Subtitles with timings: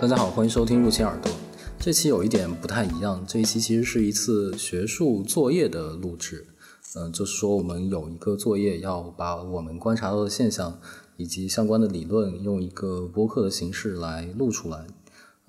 [0.00, 1.32] 大家好，欢迎收听入侵耳朵。
[1.76, 6.46] 这期有一点不太一样，这一期其实是一次学术作业的录制。
[6.94, 10.78] 嗯，就是说我们有一个作业，要把我们观察到的现象
[11.16, 14.86] 以及相关的理论，用一个播客的形式来录出来。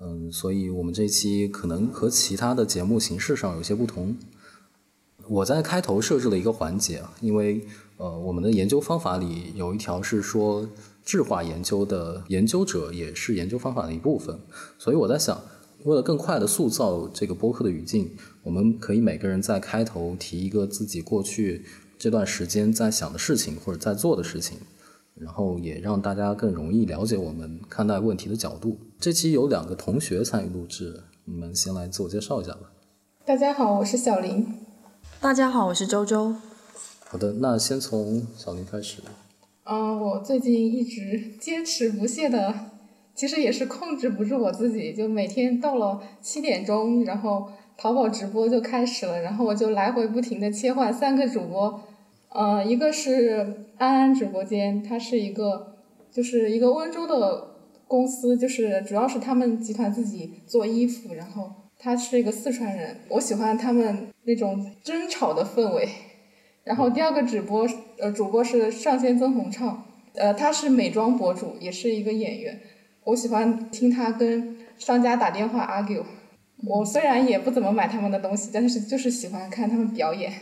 [0.00, 4.16] 嗯，所以我们这期可能和其他的节目形式上有些不同。
[5.28, 7.64] 我在开头设置了一个环节，因为
[7.98, 10.68] 呃，我们的研究方法里有一条是说。
[11.04, 14.38] 质化研究的研究者也是研究方法的一部分，
[14.78, 15.40] 所以我在想，
[15.84, 18.10] 为了更快的塑造这个播客的语境，
[18.42, 21.64] 我们可以每个人在开头提一个自己过去
[21.98, 24.58] 这段时间在想的事情或者在做的事情，
[25.14, 28.78] 然后也让大家更容易了解我们看待问题的角度。
[28.98, 32.70] 这期有两个同学参与录制，你们先来自我介绍一下吧。
[33.24, 34.46] 大家好，我是小林。
[35.20, 36.34] 大家好，我是周周。
[37.08, 39.02] 好的，那先从小林开始。
[39.72, 42.52] 嗯，我最近一直坚持不懈的，
[43.14, 51.82] 其实也是控制不住我自己，就每天到了七点钟，然后淘宝直播就开始了，然后我就来回不停的切换三个主播，
[52.30, 55.76] 呃，一个是安安直播间，它是一个
[56.10, 57.50] 就是一个温州的
[57.86, 61.48] 公司，就是主要是他们集团自己做衣服，然后
[61.78, 65.88] 他是一个四川人，我喜欢他们那种争吵的氛围。
[66.70, 67.66] 然后第二个直播，
[67.98, 69.82] 呃，主播是上仙曾红畅，
[70.14, 72.60] 呃，他是美妆博主，也是一个演员。
[73.02, 76.04] 我喜欢听他跟商家打电话 argue。
[76.64, 80.32] 我虽然也不怎么买他们的东西，但是就是喜欢看他们表演。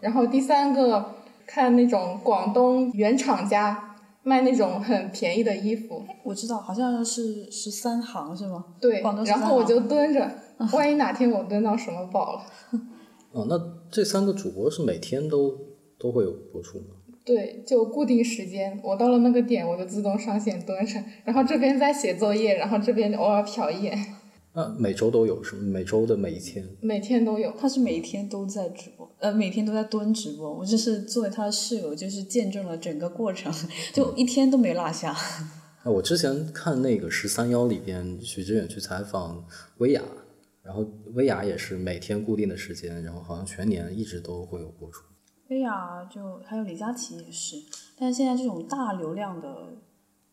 [0.00, 1.14] 然后第三个
[1.46, 6.04] 看那种广东原厂家卖那种很便宜的衣服。
[6.22, 8.62] 我知道，好像是十三行是吗？
[8.78, 9.00] 对。
[9.24, 10.30] 然后我就蹲着，
[10.74, 12.42] 万一哪天我蹲到什么宝了。
[13.32, 13.58] 哦，那
[13.90, 15.56] 这三个主播是每天都？
[15.98, 16.94] 都会有播出吗？
[17.24, 23.98] 对，就固定时间，我到了那个点，我就自动上线蹲着，然后这边在写作业，然后这边偶尔瞟一眼。
[24.54, 25.62] 那每周都有是吗？
[25.62, 26.66] 每周的每一天？
[26.80, 27.52] 每天都有。
[27.58, 30.52] 他是每一天都在直播，呃，每天都在蹲直播。
[30.52, 33.52] 我就是作为他的室友，就是见证了整个过程，
[33.92, 35.14] 就一天都没落下。
[35.84, 39.44] 哎，我之前看那个十三幺里边，许知远去采访
[39.76, 40.02] 薇娅，
[40.62, 45.04] 然后薇娅也是每天固定的时间，然后好像全年一直都会有播出。
[45.48, 47.56] 薇娅就还有李佳琦也是，
[47.98, 49.78] 但是现在这种大流量的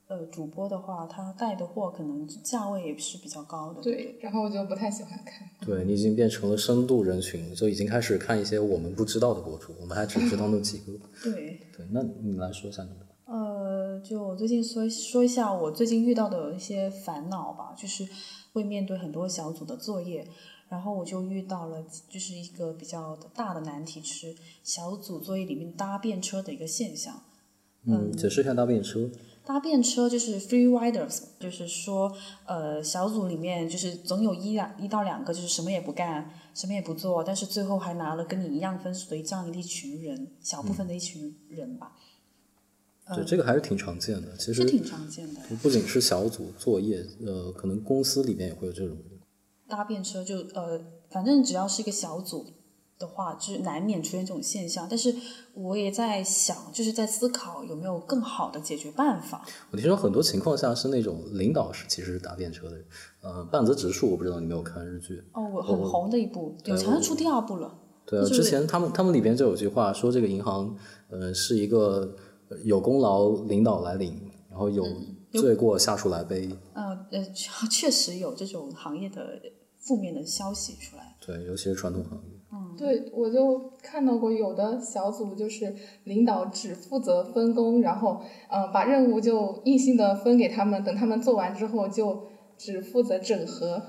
[0.08, 3.82] 呃主播的话，他带的货可能价位也是比较高的。
[3.82, 5.48] 对，然后我就不太喜欢看。
[5.66, 10.92] 对你已经变成了深度人群，就已经开始看一些我们不知道的博主，我们还只知道那几个。
[11.24, 11.62] 对。
[11.76, 13.06] 对，那你来说一下你的。
[13.26, 18.06] 呃，就我最近说说一下我最近遇到的一些烦恼吧，就是
[18.54, 20.28] 会面对很多小组的作业。
[20.68, 27.22] 然后我就遇到了，就是一个比较大的难题，是小组作业里面搭便车的一个现象。
[27.84, 29.10] 嗯，解释一下搭便车。
[29.46, 32.12] 搭便车就是 free riders，就是说，
[32.48, 41.96] 呃，小组里面就是总有一两一到两个就是什么也不干，什么也不做，但是最后还拿了跟你一样分数的这样一群人，小部分的一群人吧。
[43.16, 45.40] 对，这个还是挺常见的，其实挺常见的。
[45.62, 48.98] 不仅是小组作业，呃，可能公司里面也会有这种。
[49.68, 52.46] 搭便车就呃，反正只要是一个小组
[52.98, 54.88] 的话，就是难免出现这种现象。
[54.90, 55.14] 但是
[55.54, 59.46] 我也在想，就是在思考有没有更好的解决办法。
[59.72, 62.78] 我听说很多情况下是那种领导是其实是搭便车的。
[63.22, 65.24] 呃，半泽直树我不知道你没有看日剧。
[65.34, 67.74] 哦，我很红的一部，对好像出第二部了。
[68.06, 70.76] 对啊，之前他们他们里边就有句话说，这个银行
[71.10, 72.16] 呃是一个
[72.64, 74.86] 有功劳领导来领，然后有。
[75.42, 76.50] 罪过下属来背。
[76.74, 77.24] 呃呃，
[77.70, 79.40] 确实有这种行业的
[79.80, 81.16] 负面的消息出来。
[81.26, 82.36] 对，尤其是传统行业。
[82.52, 85.76] 嗯，对，我就看到过有的小组就是
[86.06, 92.24] 领导只负责分工，然后呃把任务就硬性的分给他们，等他们做完之后就
[92.58, 93.82] 只负责整合。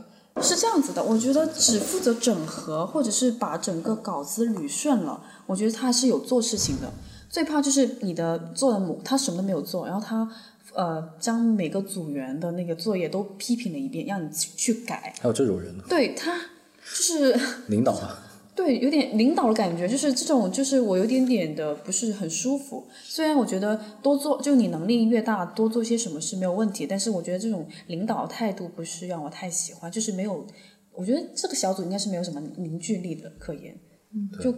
[0.43, 6.93] 是这样子的，我觉得只负责整合，或者是把整个稿子捋顺了，我觉得他是有做事情的。
[7.29, 10.29] 最怕就是你的做的某他什么都没有做，然后他。
[10.77, 15.15] 呃，将每个组员的那个作业都批评了一遍，让你去改。
[15.19, 15.75] 还有这种人？
[15.89, 17.35] 对他就是
[17.69, 18.23] 领导啊。
[18.55, 22.87] 对，有点领导的感觉，就是这种，就是我有点点的不是很舒服。
[23.05, 30.47] 虽然我觉得多做，就你能力越大，多做些什么是没有问题，但是我觉得这种领导态度不是让我太喜欢，就是没有，
[30.93, 33.79] 我觉得这个小组应该是没有什么凝聚力的可言。
[34.15, 34.55] 嗯，就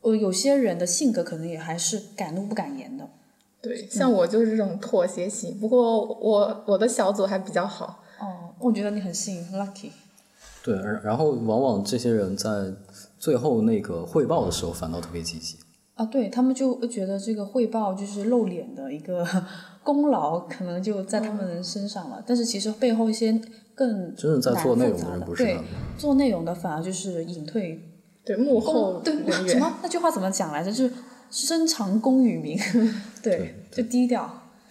[0.00, 3.08] 呃，有些人的性格可能也还是敢怒不敢言的。
[3.62, 8.02] 对，像我就是这种妥协型，不过我我的小组还比较好。
[8.18, 9.90] 哦，我觉得你很幸运，lucky。
[10.62, 12.48] 对，然后往往这些人在
[13.18, 15.56] 最后那个汇报的时候反倒特别积极。
[15.94, 19.26] 啊，对他们就觉得这个汇报就是露脸的一个
[19.84, 22.22] 功劳，可能就在他们身上了。
[22.26, 23.32] 但是其实背后一些
[23.74, 25.58] 更真正在做内容的人不是对。
[25.98, 27.78] 做内容的反而就是隐退
[28.24, 30.70] 对幕后公对人员，什么那句话怎么讲来着？
[30.70, 30.94] 就是
[31.30, 32.58] 深藏功与名，
[33.22, 34.28] 对，就低调。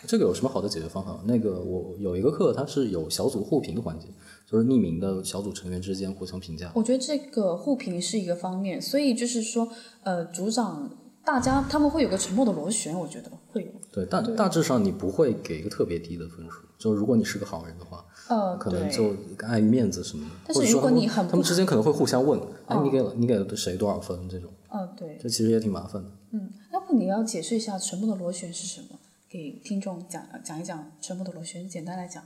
[0.08, 1.20] 这个有什么好的解决方法？
[1.26, 4.08] 那个我有一个课，它是有小组互评的环节，
[4.50, 6.72] 就是匿名的小组成员之间互相评价。
[6.74, 9.68] 我觉得这个互评是一个方面，所以就是说，
[10.04, 10.90] 呃，组长
[11.26, 13.72] 大家他们会有个沉默的螺旋，我觉得会有。
[13.92, 19.14] 对，大大致上你不会给一个特别低的分数，就如果你是个好人的话，呃，可能就
[19.46, 26.10] 碍于面子什么的，但是如果你很他们之间可能会互相问，哎，哦你给了你给了谁多少分这种，呃，对，这其实也挺麻烦的。
[26.32, 29.00] 嗯，要不你要解释一下沉默的螺旋是什么，
[29.30, 32.24] 给听众讲讲一讲沉默的螺旋，简单来讲。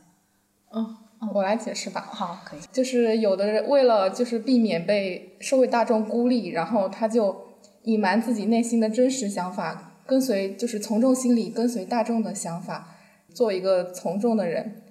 [0.75, 0.97] 嗯，
[1.33, 2.01] 我来解释吧。
[2.01, 2.59] 好，可以。
[2.71, 7.35] 就是有的人为了就是避免被社会大众孤立，然后他就
[7.83, 12.97] 隐瞒自己内心的真实想法，跟随就是从众心理，跟随大众的想法，
[13.33, 14.81] 做一个从众的人。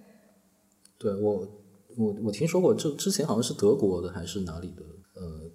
[0.99, 1.49] 对我，
[1.99, 4.83] 我我听说过，这之前好像是德国的还是哪里的，
[5.17, 5.51] 呃，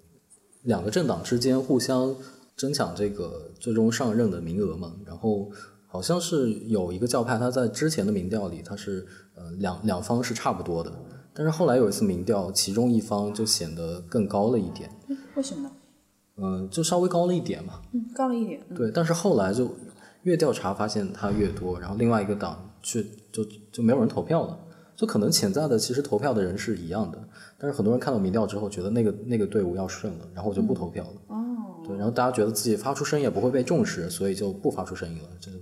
[0.68, 2.14] 两个政党之间互相
[2.54, 5.50] 争抢这个最终上任的名额嘛，然后
[5.86, 10.92] 好像是有一个教派，他在之前的民调里，他是呃两两方是差不多的，
[11.32, 15.70] 但是后来有一次民调，其中一方就显得更高了一点，嗯，为什么呢？
[16.36, 18.60] 嗯、就稍微高了一点嘛，嗯，高了一点。
[18.68, 19.74] 嗯，对，但是后来就
[20.24, 23.42] 越调查发现他越多，然后另外一个党却就
[23.72, 24.58] 就没有人投票了，
[24.94, 27.18] 就可能潜在的其实投票的人是一样的，
[27.58, 31.22] 但是很多人看到民调之后觉得那个那个队伍要顺了，然后就不投票了。
[31.26, 35.28] 哦，对，然后大家觉得自己发出声音也不会被重视，所以就不发出声音了。
[35.40, 35.58] 这是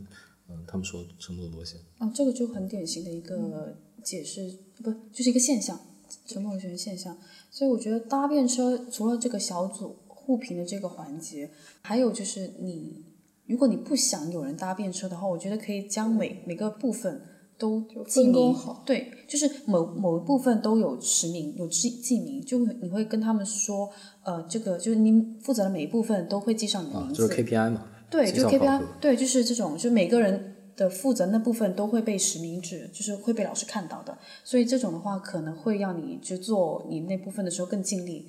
[0.48, 1.80] 嗯，他们说沉默的螺旋。
[1.98, 5.80] 啊，这个就很典型的一个解释，不就是一个现象，
[6.26, 7.16] 沉默螺旋现象。
[7.50, 11.50] 所以我觉得搭便车除了这个小组互评的这个环节，
[11.80, 13.04] 还有就是你，
[13.46, 17.22] 如果你不想有人搭便车的话，我觉得可以将每每个部分
[17.58, 23.88] 都记分工名好，对，就是某某一部分都有实名，有记记名，就会你会跟他们说，
[24.24, 27.86] 呃，这个就是你负责的每一部分都会记上你的名，字，啊就是 KPI 嘛。
[28.08, 34.16] 对，就 KPI，对，就是这种，就每个人的负责那部分都会被实名制，就是会被老师看到的。
[34.44, 38.28] 所以这种的话，可能会让你就做你那部分的时候更尽力。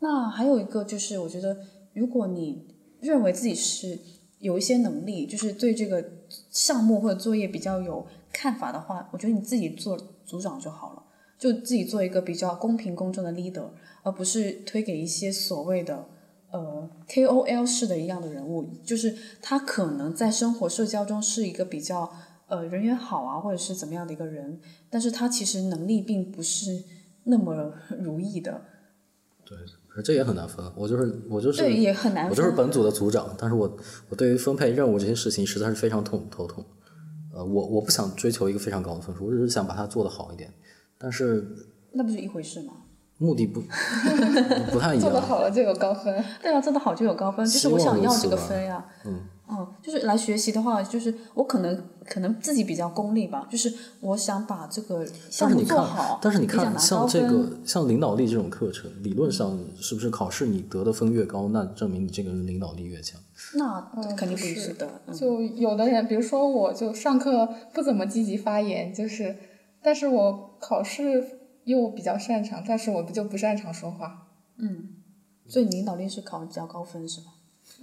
[0.00, 1.56] 那还有一个就是，我觉得
[1.94, 2.66] 如果你
[3.00, 3.96] 认为自己是
[4.40, 6.04] 有一些能力，就是对这个
[6.50, 11.02] 项目或者作业比较有看法的话，我觉得你自己做组长就好了，
[11.38, 13.70] 就自己做一个比较公平公正的 leader，
[14.02, 16.06] 而不是推给一些所谓的。
[16.52, 22.12] 呃，KOL 式的一样的人物，就是他可能在生活社交中是一个比较
[22.46, 26.84] 呃人缘好啊，或者是怎么样的一个人，但是他其实能力并不是
[27.24, 28.60] 那么 如意的，
[29.46, 29.56] 对，
[29.88, 30.62] 可是这也很难分。
[30.76, 32.30] 我就是我就是对，也很难分。
[32.30, 33.74] 我就是本组的组长，但是我
[34.10, 36.62] 我对于分配任务这些事情实在是非常痛头痛。
[37.34, 40.52] 呃，我我不想追求一个非常高的分数，我只是想把它做得好一点，
[40.98, 41.46] 但是
[41.92, 42.74] 那不是一回事吗？
[43.18, 43.60] 目的不
[44.72, 45.20] 不太一样做得。
[45.20, 46.24] 好了就有高分。
[46.42, 49.20] 对啊，做得好就有高分，就是我想要这个分呀、嗯
[49.52, 63.20] 嗯，就是来学习的话，就是我可能可能自己比较功利吧，就是我想把这个项目但是你看做好，，但是你看，像这个像领导力这种课程，理论上是不是考试你得的分越高，那证明你这个人领导力越强？
[63.54, 63.80] 那
[64.16, 64.88] 肯定不是的。
[65.06, 69.36] 嗯就有的人，比如说我就上课不怎么积极发言，就是，
[69.82, 71.24] 但是我考试
[71.64, 74.28] 又比较擅长，但是我不就不擅长说话。
[74.58, 74.88] 嗯
[75.48, 77.26] 所以你领导力是考比较高分是吗？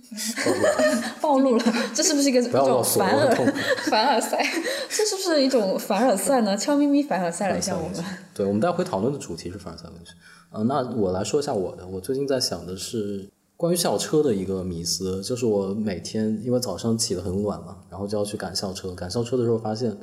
[1.22, 3.54] 暴露了，这是不是一个一不要种告诉我凡尔？
[3.90, 4.44] 凡尔赛，
[4.90, 6.58] 这是不是一种凡尔赛呢？
[6.58, 8.04] 悄咪咪凡尔赛了一下我们。
[8.34, 10.12] 对，我们待会讨论的主题是凡尔赛文学。
[10.52, 11.86] 呃，那我来说一下我的。
[11.88, 18.96] 我最近在想的是关于校车的一个迷思，就是我每天因为早上起得很晚嘛，然后就要去赶校车。
[18.96, 19.96] 赶校车的时候发现，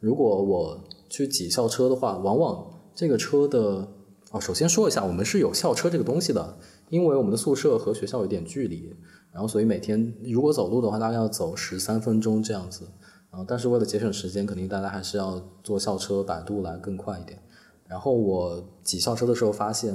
[0.00, 3.88] 如果我去挤校车的话，往往这个车的
[4.32, 6.58] 哦，首先说一下，我们是有校车这个东西的，
[6.90, 8.94] 因为我们的宿舍和学校有点距离，
[9.34, 12.86] 然后所以每天如果走路的话，大概要走十三分钟这样子。
[13.30, 17.36] 然后，但是为了节省时间，肯定大家还是要坐校车、摆渡来更快一点。
[17.88, 19.92] 然后我挤校车的时候发现，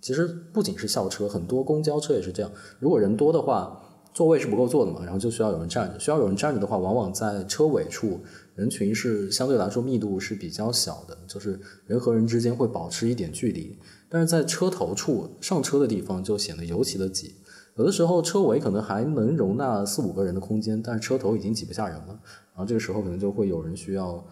[0.00, 2.50] 其实不仅是校车，很多公交车也是这样。
[2.80, 3.80] 如果人多的话，
[4.12, 5.98] 座位是不够坐的嘛，然后就需要有人站着。
[6.00, 8.18] 需要有人站着的话，往往在车尾处，
[8.56, 13.78] 人群是相对来说密度是比较小的，就是人和人之间会保持一点距离。
[14.08, 17.36] 但是在车头处上车的地方就显得尤其的挤。
[17.76, 22.08] 有的时候车尾可能还能容纳四五个人的空间，但是车头已经挤不下人了。
[22.08, 24.22] 然后这个时候可能就会有人需要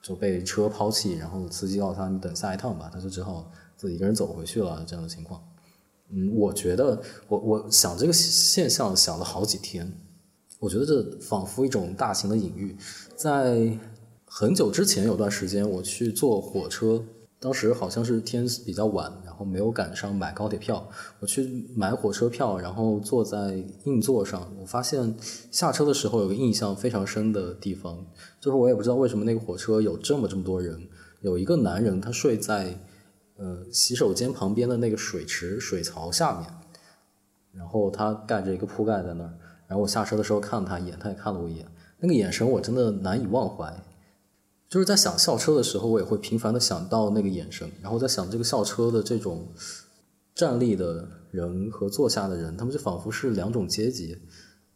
[0.00, 5.42] 就被车抛弃，然后司机告诉他你等下一趟吧，他就只好自己一个人走回去了这样的情况。
[6.10, 9.92] 嗯，我觉得我我想这个现象想了好几天，
[10.60, 12.76] 我觉得这仿佛一种大型的隐喻。
[13.16, 13.76] 在
[14.24, 17.04] 很久之前有段时间，我去坐火车，
[17.38, 20.88] 当时好像是天比较晚，然后没有赶上买高铁票。
[21.20, 25.14] 我去买火车票，然后坐在硬座上，我发现
[25.50, 28.06] 下车的时候有个印象非常深的地方，
[28.40, 30.88] 就是我也不知道为什么那个火车有这么这么多人，
[31.20, 32.78] 有一个男人他睡在
[33.36, 36.48] 呃洗手间旁边的那个水池水槽下面，
[37.52, 39.32] 然后他盖着一个铺盖在那儿。
[39.68, 41.66] 然后我下车的时候看了他一眼，他也看了我一眼，
[41.98, 43.74] 那个眼神我真的难以忘怀。
[44.68, 49.48] 就是在想校车的时候，我也会频繁的想到那个眼神，然后在想这个校车的这种
[50.34, 54.18] 站立的人和坐下的人，他们就仿佛是两种阶级，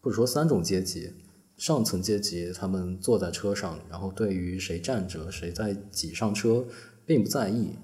[0.01, 1.13] 或者说三种阶级。
[1.57, 6.65] 上层阶级他们坐在车上，然后对于谁站着谁在挤上车
[7.05, 7.75] 并不在意，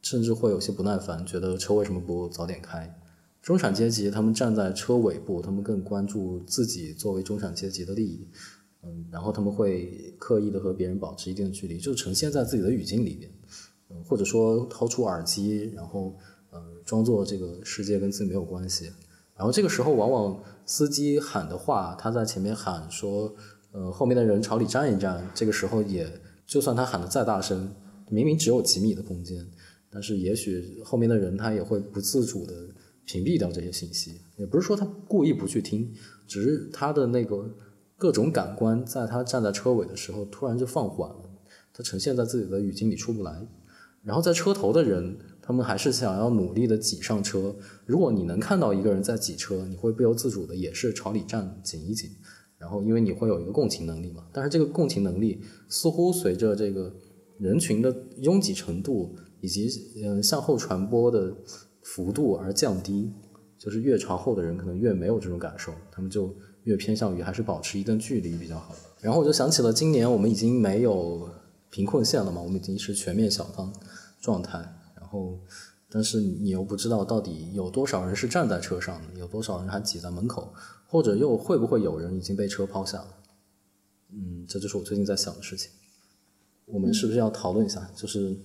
[0.00, 2.96] 甚至会有些不耐烦，觉得车为什么不早点开。
[3.42, 8.28] 中产阶级他们站在车尾部，他们更关注自己作为中产阶级的利益。
[8.86, 13.28] 嗯，然后他们会刻意的和别人保持一定的距离，就呈现在自己的语境里边，
[13.90, 16.16] 嗯，或者说掏出耳机，然后
[16.50, 18.92] 呃，装作这个世界跟自己没有关系。
[19.36, 23.34] 然后这个时候，往往司机喊的话，他在前面喊说，
[23.72, 25.28] 呃，后面的人朝里站一站。
[25.34, 26.08] 这个时候也，
[26.46, 27.68] 就算他喊的再大声，
[28.08, 29.44] 明明只有几米的空间，
[29.90, 32.54] 但是也许后面的人他也会不自主的
[33.04, 34.20] 屏蔽掉这些信息。
[34.36, 35.92] 也不是说他故意不去听，
[36.28, 37.52] 只是他的那个。
[37.98, 41.30] 各种感官在他站在车尾的时候突然就放缓了，
[41.72, 43.46] 他呈现在自己的语境里出不来。
[44.02, 47.56] 然后在车头的人，他们还是想要努力的挤上车。
[47.86, 52.10] 如果你能看到一个人在挤车，你会不由自主的也是朝里站紧一紧。
[52.58, 56.94] 然后因为你会有一个共情能力嘛，但是这个共情能力似乎随着这个
[57.38, 59.68] 人群的拥挤程度以及
[60.04, 61.34] 嗯向后传播的
[61.82, 63.10] 幅度而降低，
[63.58, 66.34] 就是越朝后的人可能越没有这种感受，他们就。
[66.66, 68.74] 越偏向于还是保持一段距离比较好。
[69.00, 71.28] 然后我就想起了今年我们已经没有
[71.70, 73.72] 贫困线了嘛，我们已经是全面小康
[74.20, 74.58] 状态。
[74.96, 75.38] 然后，
[75.88, 80.52] 但是你又不知道到底有多少人是站在车上的，有多少人还挤在门口，
[80.88, 83.08] 或者又会不会有人已经被车抛下了？
[84.10, 85.70] 嗯，这就是我最近在想的事情。
[86.64, 87.88] 我们是不是要讨论一下？
[87.94, 88.36] 就是，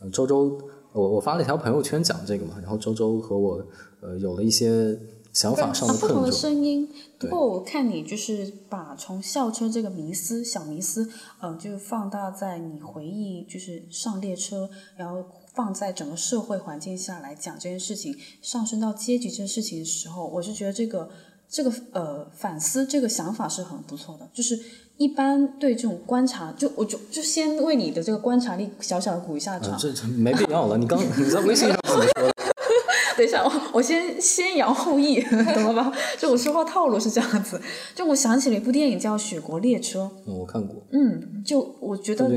[0.00, 0.60] 呃，周周，
[0.92, 3.66] 我我发了一条朋友圈讲这个嘛，然后周周和我
[4.02, 4.98] 呃有了一些。
[5.38, 6.88] 想法上的不同的声音。
[7.16, 11.08] 不过我看你就是把从校车这个迷思、小迷思，
[11.40, 21.08] 呃，就放大在你回忆，就是上列车，然后放在整个社会环境下来讲这件事情，上升到阶级这件事情的时候，我是觉得这个
[21.48, 24.28] 这个呃反思这个想法是很不错的。
[24.32, 24.58] 就是
[24.96, 29.78] 一般对这种观察，就我就就先为你的这个观察力小小的鼓一下掌。
[29.78, 32.47] 这没必要了，你刚你在微信上怎么说？
[33.18, 35.20] 等一下，我我先先扬后抑，
[35.52, 35.92] 懂了吧？
[36.16, 37.60] 就我说话套路是这样子。
[37.92, 40.76] 就我想起了一部电影叫《雪国列车》，嗯，我看过。
[40.92, 42.30] 嗯，就我觉得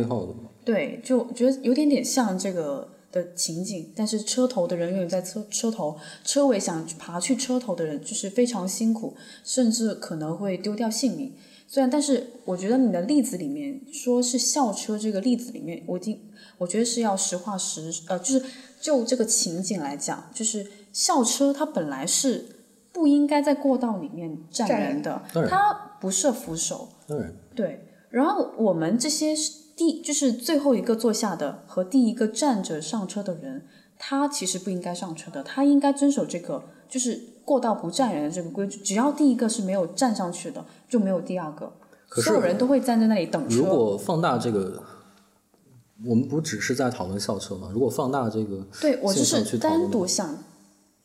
[0.65, 11.31] 对，就觉得有点点像这个的情景，但是车头的人永远在车车头，车尾想爬去车头的人就是非常辛苦，甚至可能会丢掉性命。
[11.71, 16.19] 虽然，但是我觉得你的例子里面说是校车这个例子里面，我经
[16.57, 18.45] 我觉得是要实话实呃，就是。
[18.81, 22.47] 就这个情景来讲，就是校车它本来是
[22.91, 26.89] 不应该在过道里面站人的，它不设扶手。
[27.53, 29.35] 对，然后我们这些
[29.75, 33.67] 第就是最后一个坐下的和第一个站着上车的人，
[33.99, 38.77] 他其实不应该上车的，他应该遵守这个就是过道不站人的这个规矩。
[38.79, 41.74] 只要第一个是没有站上去的，就没有第二个，
[42.21, 43.57] 所有人都会站在那里等车。
[43.57, 44.83] 如果放大这个。
[46.03, 47.69] 我们不只是在讨论校车嘛？
[47.71, 50.36] 如果放大这个，对我就是单独想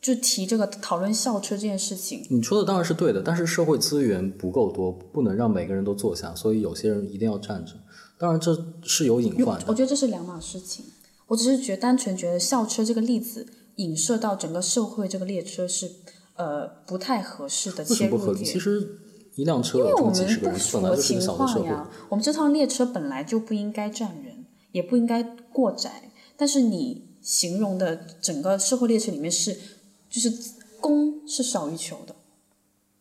[0.01, 2.27] 就提这个讨论校车这件事情。
[2.31, 7.75] 你说的当然是对的，但是社会资源不够多，不能让每个人都坐下，所以有些人一定要站着。
[8.19, 9.61] 当然这是有隐患。
[9.67, 10.87] 我觉得这是两码事情。
[11.27, 15.91] 我只是觉单纯觉得校车这个例子影射到整个社会这个列车是
[16.37, 18.45] 呃不太合适的切入点。
[18.45, 18.99] 其实
[19.35, 24.37] 一辆车因为我们不符合情况呀，我们这趟列车本来就不应该站人。
[24.73, 29.57] 也不应该过窄，但是你形容的整个社会列车里面是，
[30.11, 30.31] 就是
[30.83, 32.15] 供是少于求的，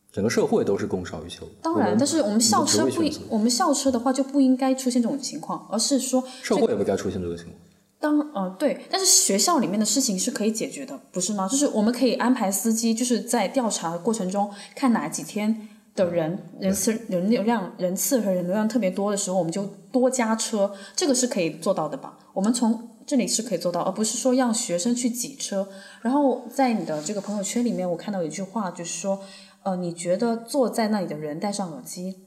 [0.09, 1.45] 整个社会都是供少于求。
[1.61, 7.55] 当然，但是我们校车不，我们校车的话就不应该出现这种情况，而是说社会也不该出现这个情况。
[8.05, 11.47] 当呃对，但是学校里面的事情是可以解决的，不是吗？
[11.47, 15.69] 就是我们可以安排司机，就是在调查过程中看哪几天。
[15.95, 22.17] 的人人次人流量人次和人流量特别多的时候，我们就多加车，这个是可以做到的吧？
[22.33, 25.65] 我们从这里是可以做到，而不是说让学生去挤车。
[26.01, 29.21] 然后在你的这个朋友圈里面，我看到有一句话，就是说，
[29.63, 32.24] 呃，你觉得坐在那里的人戴上耳机，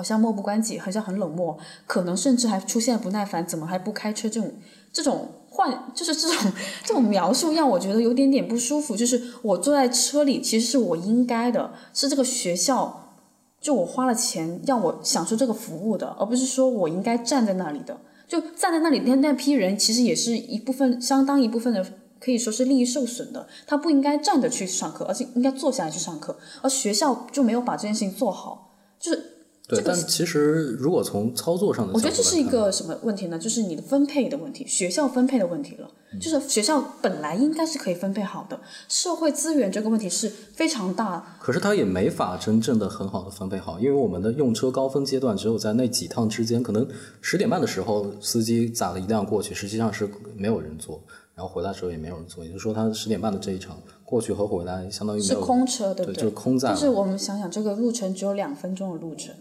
[0.00, 4.30] 好像漠不关己，好像很冷漠，可能甚至还出现不耐烦，怎么还不开车？
[4.30, 4.50] 这种
[4.90, 6.52] 这种换，就是这种
[6.82, 8.96] 这种描述，让我觉得有点点不舒服。
[8.96, 13.12] 就是我坐在车里，其实是我应该的，是这个学校，
[13.60, 18.00] 就我花了钱让我享受这个服务的，而不是说我应该站在那里的。
[18.26, 21.84] 就站在那里那那批人，其实也是一部分，相当一部分的，
[22.18, 23.46] 可以说是利益受损的。
[23.66, 26.38] 他不应该站着去上课，而且应该坐下来去上课。
[26.62, 29.39] 而学校就没有把这件事情做好，就是
[29.70, 33.38] 对，但其实如果从操作上的，我觉得这是一个什么问题呢？
[33.38, 35.88] 就是你的分配的问题，学校分配的问题了。
[36.20, 41.36] 就是学校本来应该是可以分配好的，社会资源这个问题是非常大。
[41.38, 46.84] 可是他也没法真正的很好的分配好，因为我们的用车高峰阶段只有在那几趟之间，可能
[47.20, 51.00] 十点半的时候司机载了一辆过去，实际上是没有人坐，
[51.36, 56.16] 然后回来的时候也没有人坐，也就是说他十点半的这一场过去和回来相当于是空车，对不对？
[56.16, 56.70] 就是空载。
[56.70, 59.32] 但是我们想想，这个路程只有两分钟的路程，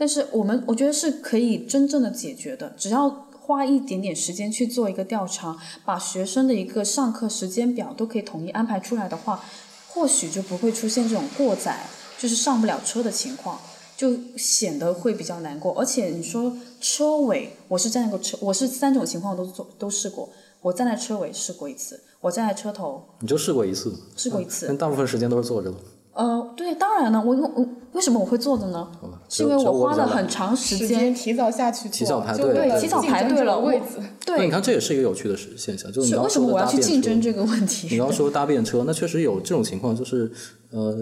[0.00, 3.26] 但是我们我觉得是可以真正的解决的，只要。
[3.42, 9.42] 花一点点时间去做一个调查，把学生的一个上课时间表都可以统一安排出来的话，
[9.88, 11.80] 或许就不会出现这种过载，
[12.16, 13.58] 就是上不了车的情况，
[13.96, 15.74] 就显得会比较难过。
[15.76, 20.28] 而且你说车尾，我是站在个车，我是三种情况都做都试过，
[20.60, 25.76] 我站在车尾试过一次，我站在车头，你就试过一次，试过一次，但大部分时间都是坐着的。
[26.20, 28.92] 呃，对，当然了，我我为什么我会坐的呢？
[29.26, 34.02] 是因为我花了很长时间提早下去提早排队，对，提早排队了位子。
[34.26, 37.88] 对，你看这也是一个有趣的现象，就是你为什么我要去竞争这个问题？
[37.90, 40.30] 你刚说搭便车，那确实有这种情况，就是
[40.72, 40.94] 呃，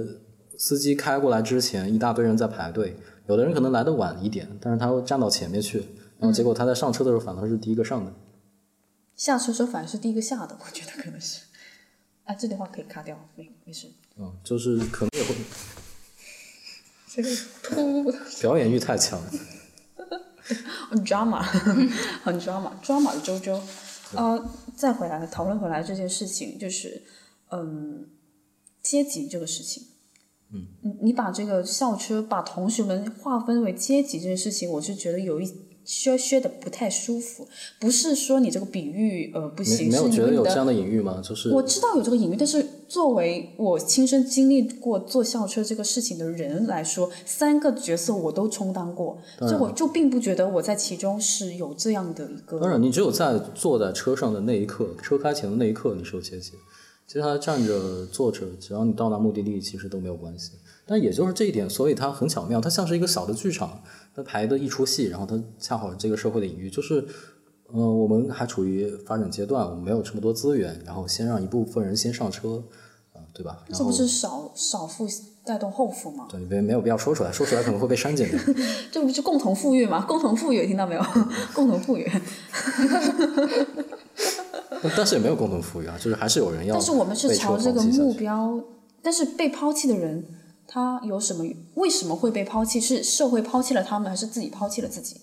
[0.57, 2.97] 司机开过来之前，一大堆人在排队，
[3.27, 5.79] 有的人可能来的晚一点，但是他会站到前面去，
[6.21, 8.13] 然后结果他在上车的时候反而是第一个上的，
[9.17, 11.41] 下车时候反而是第一个下的，我觉得可能是。
[12.23, 13.89] 啊，这句话可以卡掉，没没事。
[14.19, 15.35] 嗯，就是可能也会。
[17.09, 17.29] 这个
[17.63, 19.21] 突 表演欲太强。
[20.91, 21.43] 很 drama，
[22.23, 23.61] 很 drama，drama 的周周。
[24.15, 24.43] 呃，
[24.75, 27.03] 再回来讨论回来这件事情，就是
[27.51, 28.07] 嗯，
[28.83, 29.85] 阶级这个事情。
[30.53, 30.67] 嗯。
[30.83, 35.69] 你你把这个校车把同学们划分为阶级这件事情，我是觉得有一。
[35.89, 37.49] 削削的不太舒服，
[37.81, 41.23] 不是说你这个比喻呃不行，没有觉得有这样的隐喻吗？
[41.25, 52.59] 就是我知道有这个隐喻，但是作为我亲身经历过坐校车这个事情的人来说，三个角色我都充当过，所以我就并不觉得我在其中是有这样的一个。
[52.59, 56.53] 当然，你只有在坐在车上的那一刻，车开前的那一刻，你是有阶级。
[57.07, 60.53] 接下来站着、坐着，只要你到达目的地，其实都没有关系。
[60.85, 63.83] 但也就是这一点，所以它很巧妙，它像是一个小的剧场，
[64.15, 67.03] 它排的一出戏，然后它恰好这个社会的隐喻，就是，
[67.73, 72.63] 呃，我们还处于发展阶段，我们没有这么多资源，然后先让一部分人先上车，
[73.13, 73.65] 啊，对吧？
[73.73, 75.07] 这不是少少富
[75.45, 76.27] 带动后富吗？
[76.31, 78.39] 对，没没有必要说出来，说出来可能会被删减的。
[78.91, 80.05] 这不是共同富裕吗？
[80.09, 81.03] 共同富裕，听到没有？
[81.55, 82.11] 共同富裕。
[84.97, 86.75] 但是也没有共同富裕啊，就是还是有人要。
[86.75, 88.59] 但是我们是朝这个目标，
[89.03, 90.25] 但是被抛弃的人。
[90.71, 91.45] 他有什么？
[91.77, 92.79] 为什么会被抛弃？
[92.79, 95.19] 是社会抛弃了他们，还是自己抛弃了自己？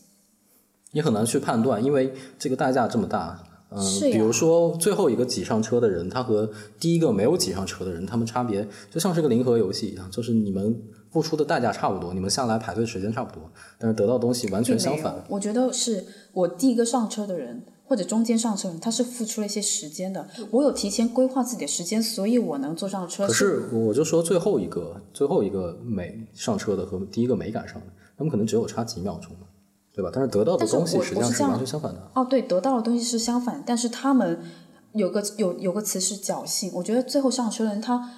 [0.95, 3.38] 你很难去判断，因为这个代价这么大。
[3.69, 10.81] 嗯，比如说最后一个挤上车的人，他和第一个没有挤上车的人，他们差别就像是个零和游戏一样，就是你们
[11.12, 13.43] 付出的代价差不多，你们下来排队时间差不多，
[13.77, 15.21] 但是得到东西完全相反。
[15.27, 17.65] 我觉得是我第一个上车的人。
[17.88, 20.27] 或者中间上车人，他是付出了一些时间的。
[20.49, 23.27] 我有提前规划自己的时间，所以我能坐上车。
[23.27, 27.86] 可是我就说最后一个，最后一个没上车的和第一个没赶上的，
[28.17, 29.31] 他们可能只有差几秒钟
[29.95, 30.12] 对吧？
[30.13, 32.12] 但是得到的东西实际上是完全相反的。
[32.13, 34.39] 哦，对，得到的东西是相反，但是他们
[34.91, 36.69] 有个有有个词是侥幸。
[36.73, 38.12] 我觉得最后上车的人，他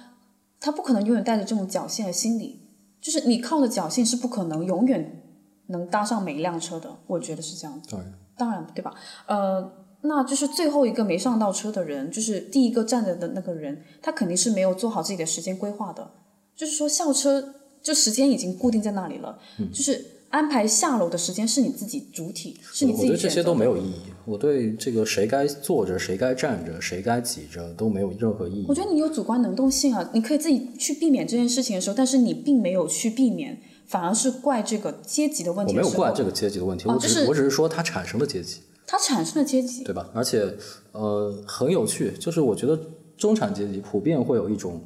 [0.58, 2.60] 他不可能永远带着这种侥幸的心理，
[3.00, 5.22] 就是你靠着侥幸是不可能永远
[5.68, 6.90] 能搭上每一辆车的。
[7.06, 7.96] 我觉得是这样子。
[8.36, 8.92] 当然，对吧？
[9.26, 16.10] 呃，那就是最后一个没上到车的人，就是第一个站着的那个人，他肯定是没有做好自己的时间规划的。
[16.56, 19.38] 就是说，校车就时间已经固定在那里了，
[19.72, 24.02] 就是安排下楼的时间是你自己主体，是你自己这些都没有意义。
[24.24, 28.66] 我对这个谁该坐着、谁该站着、谁该挤着都没有任何意义。
[28.68, 33.60] 我觉得你有主观能动性啊，你可以自己去避免这件事情的时候，但是你并没有去避免。
[33.86, 35.72] 反而是怪这个阶级的问题。
[35.72, 38.60] 我没有怪这个阶级的问题，我只是我只是说它产生了阶级。
[38.86, 40.10] 它产生了阶级，对吧？
[40.12, 40.54] 而且
[40.92, 42.78] 呃很有趣，就是我觉得
[43.16, 44.84] 中产阶级普遍会有一种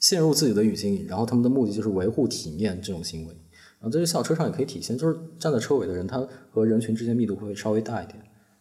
[0.00, 3.34] 陷入自己的语境里，然后他们的目的就是维护体面这种行为。
[3.82, 8.16] 然后这个校车上也可以体现，就是站在车尾的人，他和人群之间密度会稍微大一点。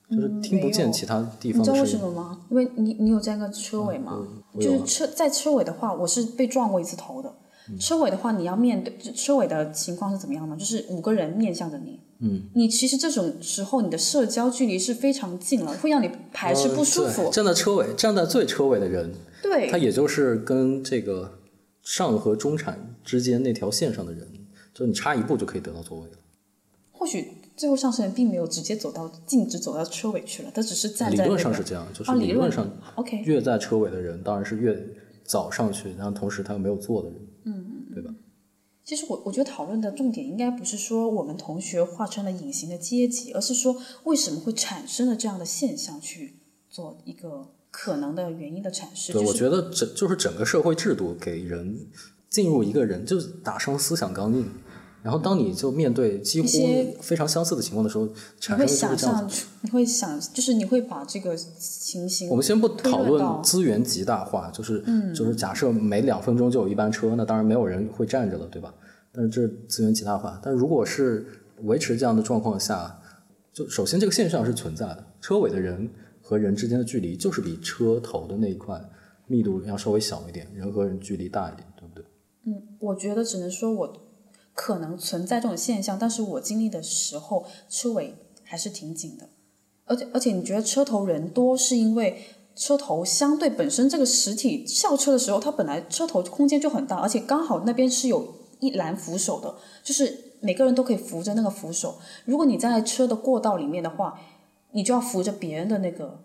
[0.09, 1.85] 就是听不见其他地方你知道为。
[1.85, 2.39] 什么吗？
[2.49, 4.27] 因为你你有站个车尾吗？
[4.59, 7.29] 就是车在车尾的话，我是被撞过一次头的。
[7.29, 10.57] 嗯车尾的话，你要面对车尾的情况是怎么样呢？
[10.57, 17.25] 就是五个人面向着你，嗯，你其实这种时候你的社交距离是非常近了，会让你排斥不舒服。
[17.25, 21.37] 对站在车尾，站在最车尾的人，对他也就是跟这个
[21.83, 24.27] 上和中产之间那条线上的人，
[24.73, 26.17] 就是你差一步就可以得到座位了。
[26.91, 34.77] 或许最后上车人并没有直接走到径直走到车尾去了，他只是站在、那个、理论上是这样，就是啊理论上 OK 越在车尾的人当然是越
[35.23, 38.13] 早上去，然后同时他又没有坐的人，嗯，对吧？
[38.83, 49.13] 其实我我觉得讨论的重点应该不是说我们同学划成了隐形的阶级，而是说为什么会产生了这样的现象，去做一个可能的原因的阐释。
[49.13, 51.87] 对，就是我觉得整就是整个社会制度给人
[52.29, 54.45] 进入一个人就是打上思想钢印，
[55.03, 56.47] 然后当你就面对几乎
[57.01, 59.45] 非常相似的情况的时候，你会产生了想象这个这样子。
[59.61, 64.83] 你会想，就是你会把这个情形，我们先不讨论资源极大化，就是、
[65.15, 68.73] 就是假设每两分钟就有一班车，那当然没有人会站着了，对吧？
[69.11, 70.39] 但是这资源极大化。
[70.43, 71.25] 但如果是
[71.63, 72.99] 维持这样的状况下，
[73.51, 75.89] 就首先这个现象是存在的，车尾的人
[76.21, 78.79] 和人之间的距离就是比车头的那一块
[79.27, 82.05] 密度要稍微小一点，人和人距离大一点，对不对？
[82.45, 84.10] 嗯我觉得只能说我
[84.53, 89.29] 可能存在这种现象，但是我经历的时候车尾还是挺紧的，
[89.85, 92.21] 而且而且你觉得车头人多是因为
[92.55, 101.97] 车头相对本身这个实体校车的时候，它本来车头空间就很大，而且刚好那边是有一栏扶手的，就是每个人都可以扶着那个扶手。
[102.25, 104.19] 如果你在车的过道里面的话，
[104.71, 106.23] 你就要扶着别人的那个，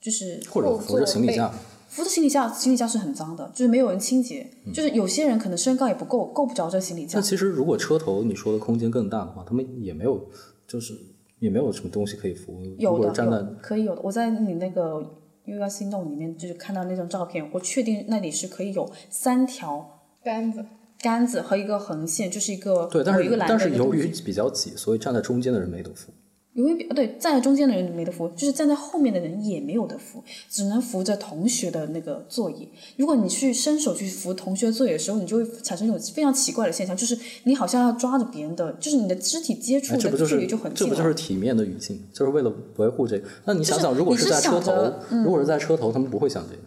[0.00, 1.52] 就是或者扶着行李架，
[1.88, 7.22] 扶着行李架，行李架是很脏的，就是没有人清洁，嗯就是有些人可能身高也不够，够不着这行李架那。
[7.22, 10.28] 其实如果车头你说的空间更大的话，他们也没有，
[10.66, 10.94] 就是
[11.40, 12.60] 也没有什么东西可以扶。
[12.60, 15.02] 如有的站在有可以有的，我在你那个
[15.46, 20.64] U S Note 里面就是看到那张照片，我确定那里是可以有三条杆子，
[21.00, 26.12] 杆子和一个横线，就是一个对，但有一个栏是但是由于比较挤，所以站在中间的人没得扶。
[26.58, 32.68] 由于比对站在中间的人没得扶，就是站在后面的人也没有得扶，只能扶着同学的那个座椅。
[32.96, 42.02] 如果你去伸手去扶同学座椅的时候，你就会产生一种非常奇怪的现象，就是你好像要抓着别人的，就是你的肢体接触的距离就是这不就是体面的语境？
[42.12, 43.28] 就是为了维护这个。
[43.44, 46.62] 那你想想，如果是在车头如果是在车头，他们不会想这个。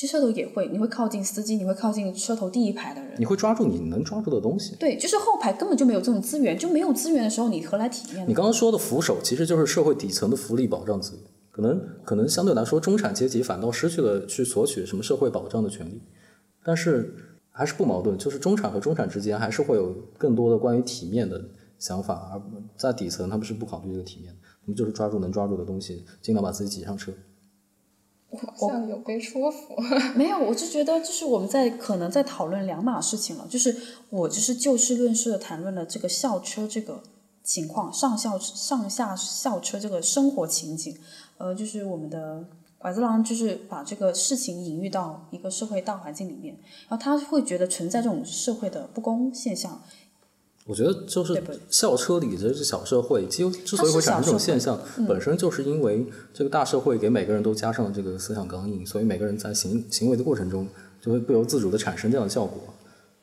[0.00, 3.12] 其实车头也会，你会靠近司机，你会靠近车头第一排的人。
[3.18, 4.74] 你会抓住你能抓住的东西。
[4.76, 8.24] 对，就是后排根本就没有这种资源，就没有资源的时候，你何来体验呢？
[8.26, 11.24] 你刚刚说的扶手，其实就是社会底层的福利保障资源。
[11.50, 16.00] 可能可能相对来说，中产阶级反倒失去了去索取什么社会保障的权利，
[16.64, 17.14] 但是
[17.50, 21.44] 还是不矛盾，就是中产和中产之间还是会有更多的关于体面的
[21.78, 22.40] 想法，而
[22.74, 27.12] 在底层他们是不考虑这个体面，他们就是抓住能抓住的东西，尽量把自己挤上车。
[28.30, 29.74] 我好像有被说服。
[30.14, 33.76] 没有，我就觉得就是我们在可能在讨论两码事情了，就是
[34.08, 37.02] 我就是就事论事的谈论了这个校车这个
[37.42, 40.96] 情况，上校上下校车这个生活情景，
[41.38, 42.44] 呃，就是我们的
[42.78, 46.56] 拐子郎就是把这个事情隐喻到一个社会大环境里面，
[46.88, 49.82] 然后他会觉得存在这种社会的不公现象，
[50.70, 60.68] 我觉得就是校车里的这小社会，之之所以会产生这种现象，嗯本身就是因为这个大社会给每个人都加上了这个思想钢印，所以每个人在行行为的过程中
[61.02, 62.56] 就会不由自主的产生这样的效果。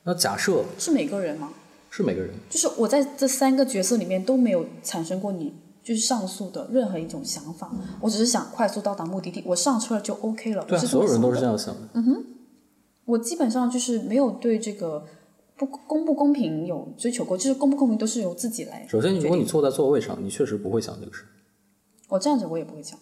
[0.03, 1.49] 那假设是每个人吗？
[1.89, 10.65] 是每个人，就是我在这三个角色里面都没有产生过你就是上述的任何一种想法，我只是想快速到达目的地，我上车了就 OK 了。
[10.65, 11.81] 对啊，所有人都是这样想的。
[11.93, 12.23] 嗯哼
[13.05, 15.05] 我基本上就是没有对这个
[15.57, 18.85] 不公不公平有追求过，就是公不公平都是由自己来。
[18.87, 21.25] 首先，如果你坐在座位上，你确实不会想这个事。
[22.09, 22.97] 我站着我也不会想，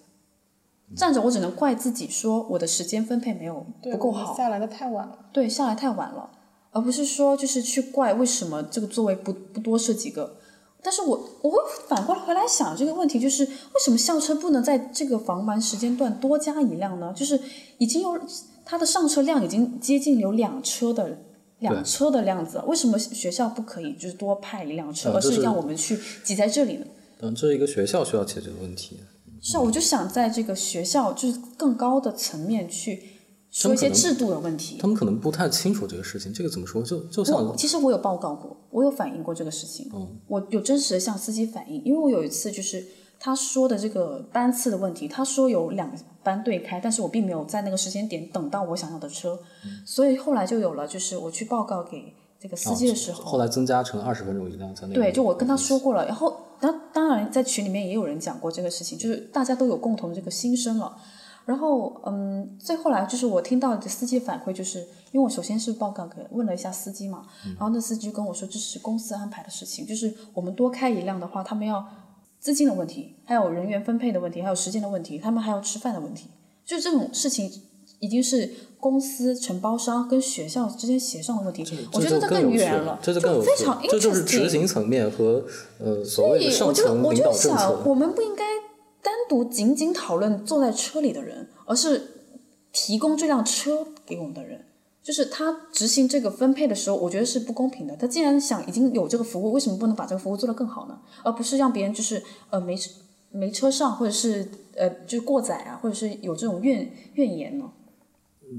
[0.95, 5.19] 站着我只能怪自己说我的时间分配没有对，不够好，下来的太晚了。
[5.33, 6.29] 对，下来太晚了，
[6.71, 10.37] 而不是说就是去怪为什么这个座位不不多设几个。
[10.81, 17.11] 但是我我会反过来回来想这个问题，就是为什么校车不能在这个繁忙时间段多加一辆呢？
[17.15, 17.39] 就是
[17.79, 18.19] 已经有
[18.63, 21.17] 它的上车量已经接近有两车的
[21.69, 26.85] 两车的量子，为什么学校不可以就是多派一辆车，而是让我们去挤在这里呢？
[27.21, 28.99] 嗯，这是一个学校需要解决的问题。
[29.41, 33.03] 是啊，我就想在这个学校就是更高的层面去
[33.51, 34.77] 说一些制度的问题。
[34.79, 36.81] 他们可能不太清楚这个事情，这个怎么说？
[36.83, 42.83] 就就像我其实我有报告过，我有反映过这个事情，嗯我有真实的向司机反映，因为我有一次就是
[43.25, 49.81] 他说的这个班次的问题，他说有两班对开，但是我并没有在那个时间点等到我想要的车，嗯。
[49.83, 60.95] 所以后来就有了，就是我去报告给这个司机的时候，后来增加成二十分钟一辆，在那对，就我跟他说过了，然后当当然在群里面也有人讲过这个事情，就是大家都有共同的这个心声了。
[61.45, 71.83] 然后嗯，最后来就是我听到的司机反馈，就是因为我首先是报告给问了一下司机嘛，然后那司机跟我说这是公司安排的事情，就是我们多开一辆的话，他们要
[72.45, 76.27] 资金的问题，还有人员分配的问题，还有时间的问题，他们还要吃饭的问题，
[76.63, 77.51] 就这种事情
[77.97, 78.47] 已经是
[78.79, 85.43] 公司承包商跟学校之间协商的问题，我觉得这更远了，这就非常这就是执行层面和
[85.79, 87.81] 呃所谓的上我就我就层领导政想，策。
[87.83, 88.45] 我们不应该
[89.01, 92.11] 单独仅仅讨论坐在车里的人，而是
[92.71, 94.65] 提供这辆车给我们的人。
[95.05, 97.95] 就是他执行这个分配的时候，我觉得是不公平的。
[97.95, 100.99] 他既然想已经有这个服务，为什么不能把这个服务做得更好呢？
[101.23, 102.75] 而不是让别人就是呃没
[103.29, 107.71] 没车上，或者是呃就是过载啊，或者是有这种怨怨言呢？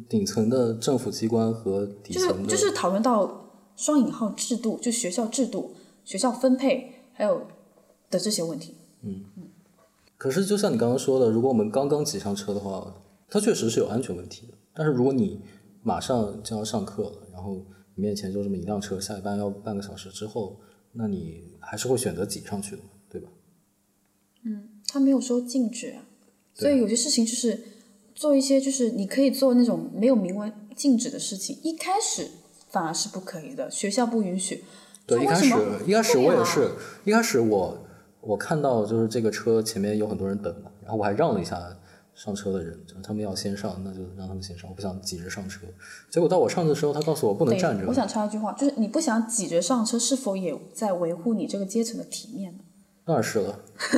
[0.09, 7.43] 顶层的政府机关和底就是层的，就是讨论到双引号制度，就学校制度、学校分配还有
[8.09, 8.77] 的这些问题。
[9.03, 9.43] 嗯嗯
[10.17, 12.95] 可是就像你刚刚说的，如果我们刚刚挤上车的话，
[13.29, 14.55] 它确实是有安全问题的。
[14.73, 15.41] 但是如果你
[15.87, 20.59] 马上就要上课了，然后你面前就这么一辆车，下一班要半个小时之后，
[20.91, 23.29] 那你还是会选择挤上去的，对吧？
[24.45, 26.03] 嗯他没有说禁止啊，
[26.55, 27.61] 所以有些事情就是
[28.17, 32.27] 做一些，就是你可以做那种没有明文禁止的事情，一开始
[32.69, 34.65] 反而是不可以的，学校不允许。
[35.07, 35.47] 对，一开始
[35.87, 36.73] 一开始我也是，
[37.05, 37.79] 一开始我
[38.21, 41.57] 我看到就是这个车前面有很多人等嘛，然后我还让了一下
[42.17, 45.61] 上车的人，就是他们要先上，那就让他们先上，我不想挤着上车。
[46.11, 52.61] 结果到我上车的时候，他告诉我不能站着我，想插一句话，就是你不想挤着上车，是否也在维护你这个阶层的体面呢？
[53.05, 53.61] 当然是了。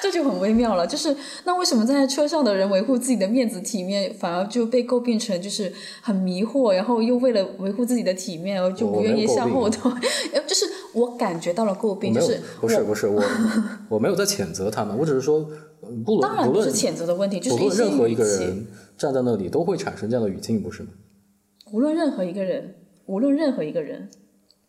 [0.00, 9.90] 这就很微妙了，就是那为什么站在车上的人维护自己的面子体面，反而就被诟病成就是很迷惑，然后又为了维护自己的体面而就不愿意向后退，
[10.32, 13.22] 呃 就是我感觉到了诟病，就是，不是不是我，
[13.88, 15.46] 我没有在谴责他们，我只是说，呃
[16.04, 18.66] 不当然论不论是谴责的问题，就是任何一个人
[18.96, 20.90] 站在那里都会产生这样的语境，不是吗？
[21.72, 22.74] 无论任何一个人，
[23.06, 24.08] 无论任何一个人，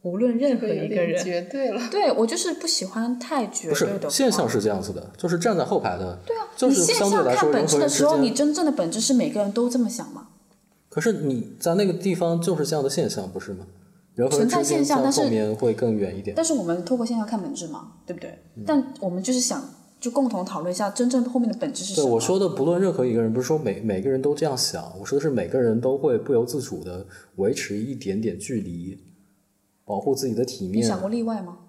[0.02, 1.82] 无论任何一个人，绝对了。
[1.92, 4.10] 对我就是不喜欢太绝不是对的。
[4.10, 8.32] 现象是这样子的，就是站在后排的，对啊，就是你线相对来说下看本质的时候，你。
[8.32, 10.30] 真正的本质是每个人都这么想吗？
[10.90, 13.66] 可是你在那个地方就是这样的现象，不是吗？
[14.16, 16.36] 人和人存在之间在现象但是后面会更远一点。
[16.36, 18.30] 但是我们透过现象看本质嘛，对不对？
[18.56, 19.64] 嗯但我们就是想
[20.04, 22.16] 就共同讨论一下真正后面的本质是什么对么。
[22.16, 29.02] 我说的，不论任何一个人，不是说每每个人都这样想，我说的是每个人都会不由自主的维持一点点距离，
[29.86, 30.84] 保护自己的体面。
[30.84, 31.60] 你想过例外吗？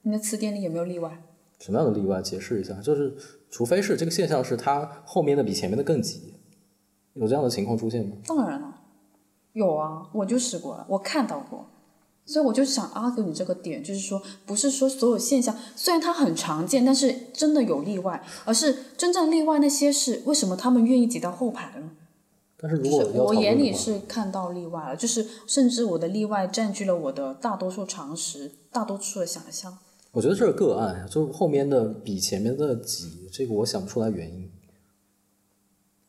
[0.00, 1.22] 你的词典里有没有例外？
[1.58, 2.22] 什么样的例外？
[2.22, 3.14] 解释一下，就是
[3.50, 6.32] 除非是这个现象是它后面的比前面的更急，
[7.12, 8.16] 有这样的情况出现吗？
[8.26, 8.74] 当然了，
[9.52, 11.66] 有啊，我就试过了，我看到过，
[12.26, 21.92] 所以我就想 argue 你这个点，就是说，不是说所有现象虽然它很常见，但是真的有例外，而是真正例外那些是为什么他们愿意挤到后排呢？
[22.58, 29.78] 但是如就是果我眼里是看到例外了，就是甚至我的例外占据了我的大多数常识，大多数的想象。
[30.10, 34.50] 我觉得这是个案呀，就是后面的比前面的挤，这个我想不出来原因。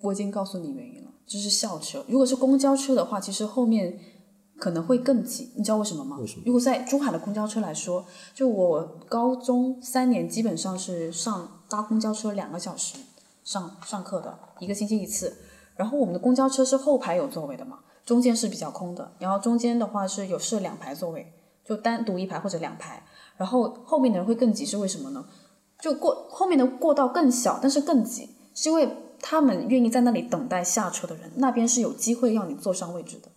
[0.02, 2.06] 我已经告诉你原因了，这是校车。
[2.08, 4.00] 如果是公交车的话，其实后面
[4.60, 6.18] 可能会更挤，你知道为什么吗？
[6.20, 12.98] 为什么如果在珠海的公交车来说，就我高中三年基本上是上搭公交车两个小时
[13.44, 15.38] 上上课的，一个星期一次。
[15.76, 21.32] 然后我们的公交车是后排有座位的嘛，中间是比较空的，然后中间的话是有设两排座位，
[21.64, 23.04] 就单独一排或者两排。
[23.38, 25.24] 然后后面的人会更挤，是为什么呢？
[25.80, 28.90] 就过后面的过道更小，但是更挤，是因为
[29.22, 33.30] 他们愿意在那里等待下车的人，那边是有机会让你坐上位置的。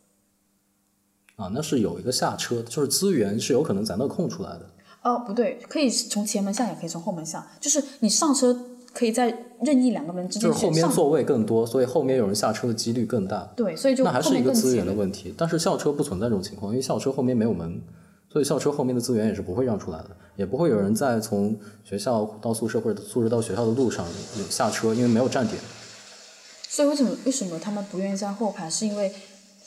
[1.40, 4.60] 啊，那是有一个下车，就是资源是有可能在那空出来的。
[5.02, 8.54] 哦，不对，可以从前门下，也可以从后门下，就是你上车
[8.92, 10.70] 可以在任意两个门之间就是后。
[10.70, 13.50] 面座位更多，所以后面有人下车的几率更大。
[13.56, 14.92] 对，所以就那还是一个资源的。
[14.92, 15.34] 问题。
[15.38, 17.80] 但是校车不存在这种情况，因为校车后面没有门，
[18.30, 24.04] 所以校车后面的资源也是不会让出来的，也不会有人在从学校到宿舍或者宿舍到学校的路上
[24.50, 25.58] 下车，因为没有站点。
[26.68, 28.68] 所以为什么为什么他们不愿意在后排？
[28.68, 29.12] 是因为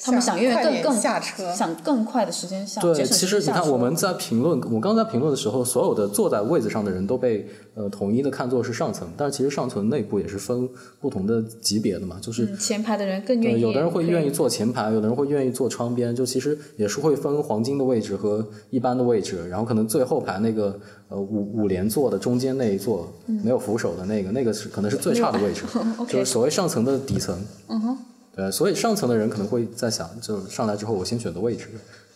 [0.02, 2.82] 他们想想愿意快点更更下车想更快的时间下。
[2.82, 10.68] 对，其实你看我们在评论，我刚才评论的时候，所有的坐在位子上的人都被呃统一的看作是上层，但是其实上层内部也是分
[11.00, 20.78] 不同的级别的嘛，就是嗯前排的人更愿呃，意，有的人会愿意坐前排，有的人会愿意坐窗边，就其实也是会分黄金的位置和一般的位置，然后可能最后排那个
[21.10, 25.64] 呃五五连坐的中间那一座、没有扶手的那个，那个是可能是最差的位置，
[26.10, 27.38] 就是所谓上层的底层。
[27.68, 27.98] 嗯哼，
[28.36, 31.70] 对，所以上层的人可能会在想，就上来之后我先选择位置，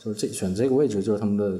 [0.03, 1.59] 就是这选这个位置就是他们的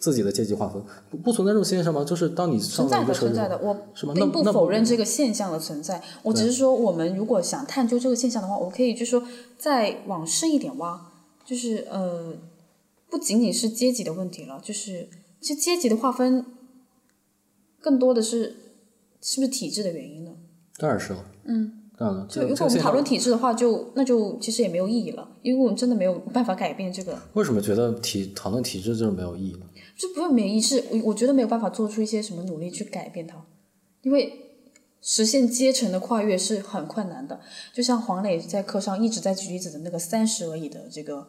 [0.00, 2.02] 自己的阶级划分，不不存在这种现象吗？
[2.02, 3.74] 就是当你上存在的，存在的，我
[4.14, 6.02] 并不否认这个现象的存在。
[6.22, 9.22] 我只是说，我们如果想探究这个现象的话，我可以就是说
[9.58, 11.12] 再往深一点挖，
[11.44, 12.34] 就是呃，
[13.10, 15.08] 不仅仅是阶级的问题了，就是
[15.42, 16.46] 其实阶级的划分
[17.82, 18.56] 更多的是
[19.20, 20.30] 是不是体制的原因呢？
[20.78, 27.16] 当然是了，嗯，当然了，就如果我们讨论体制的话，就那就其实也没有意义了，因为我们真的没有办法改变这个。
[27.34, 29.66] 为什么觉得体讨论体制就是没有意义呢？
[29.96, 33.36] 这不是没有意义，是我我觉得没有办法做出一些什么努力去改变它，
[34.02, 34.32] 因为
[35.00, 37.38] 实现阶层的跨越是很困难的。
[37.72, 41.28] 就像黄磊在课上一直在举例子的那个三十而已的这个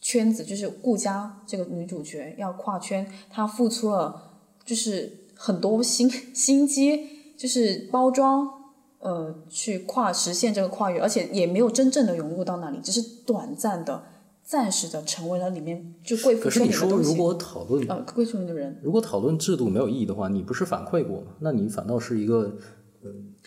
[0.00, 4.32] 圈子，就是顾佳这个女主角要跨圈，她付出了
[4.64, 7.06] 就是很多心心机，
[7.38, 8.59] 就是包装。
[9.00, 14.02] 呃，去跨实现这个跨越，而且也没有真正的融入到那里，只是短暂的、
[14.44, 17.10] 暂时的成为了里面就贵妇可是你说，圈里的东西。
[17.10, 21.28] 如果讨论呃，贵族里的人如果讨论制度没有意义的话，你不是反馈过吗？
[21.40, 22.58] 那你反倒是一个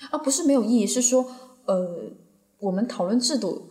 [0.09, 1.23] 啊，不是没有意义，是说
[1.65, 2.11] 呃，
[2.57, 3.69] 我们讨论制度，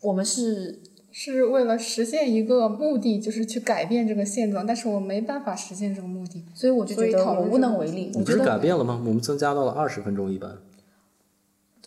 [0.00, 6.44] 我们是是为了实现一个目的，就是去改变这个现状，但是我没办法实现这个目的。
[6.52, 8.06] 所以我就觉得我无能为力。
[8.06, 9.00] 你不是我觉得改变了吗？
[9.06, 10.58] 我们增加到了二十分钟一班。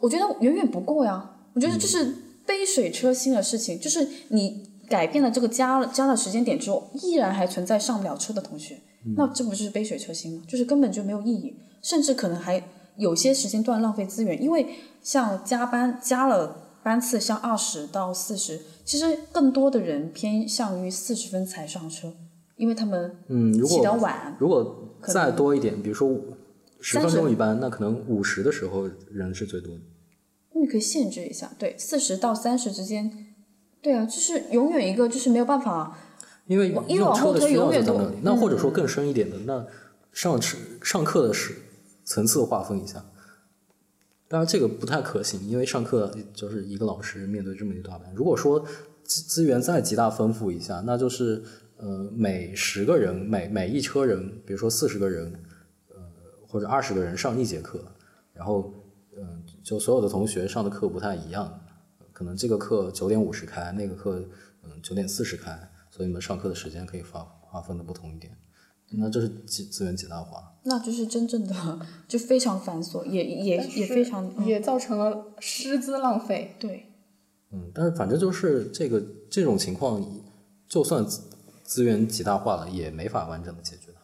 [0.03, 1.31] 我觉得远远不够呀。
[1.53, 2.03] 我觉得这是
[2.45, 8.77] 杯水车薪的事情，就是你改变了这个加了加了时间点之后，依然还存在上不了车的同学，
[9.15, 10.43] 那这不就是杯水车薪吗？
[10.45, 12.61] 就是根本就没有意义，甚至可能还
[12.97, 14.67] 有些时间段浪费资源，因为
[15.01, 22.11] 像加班加了班次，像二十到四十，其实更多的人偏向于四十分才上车，
[22.57, 26.13] 因为他们嗯，起得果晚，如果再多一点，比如说
[26.81, 29.81] 十分钟一班，那可能五十的时候人是最多的。
[30.53, 33.35] 你可以限制一下，对，四十到三十之间，
[33.81, 35.97] 对啊，就是永远一个就是没有办法，
[36.47, 39.65] 因为因为往后推永远都那或者说更深一点的，那
[40.11, 41.55] 上吃上课的是
[42.05, 43.03] 层次划分一下。
[44.27, 48.11] 当然这个不太可行，因为上课就是一个老师面对这么一大班。
[48.15, 48.65] 如果说
[49.03, 51.43] 资资源再极大丰富一下，那就是
[51.77, 55.31] 呃每十个人每每一车人，比如说四十个人，
[55.89, 55.97] 呃
[56.47, 57.83] 或者二十个人上一节课，
[58.33, 58.73] 然后
[59.63, 61.61] 就所有的同学上的课不太一样，
[62.11, 64.23] 可能这个课九点五十开，那个课
[64.63, 65.57] 嗯九点四十开，
[65.89, 68.37] 所以你们上课的时间可以划划分的不同一点。
[68.95, 70.53] 那这是资资源极大化。
[70.65, 76.55] 那就是真正的就非常繁琐，也也也非常、嗯也造成了师资浪费。
[76.59, 76.85] 对。
[77.49, 80.05] 嗯，但是反正就是这个这种情况，
[80.67, 81.21] 就算资
[81.63, 84.01] 资源极大化了，也没法完整的解决它。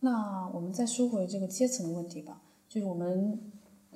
[0.00, 3.40] 那我们再说回这个阶层的问题吧，就是我们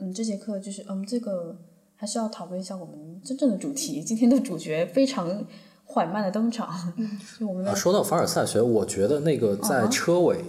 [0.02, 1.56] 嗯这节课就是嗯这个
[1.94, 5.46] 还是要讨论一下我们真正的主题，今天的主角非常
[5.84, 6.92] 缓慢的登场，
[7.38, 10.42] 就我们啊，说到凡尔赛学，我觉得那个在车尾、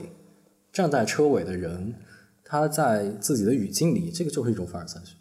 [0.71, 1.93] 站在车尾的人，
[2.43, 5.15] 他在自己的语境里，这个就是一种凡尔赛学，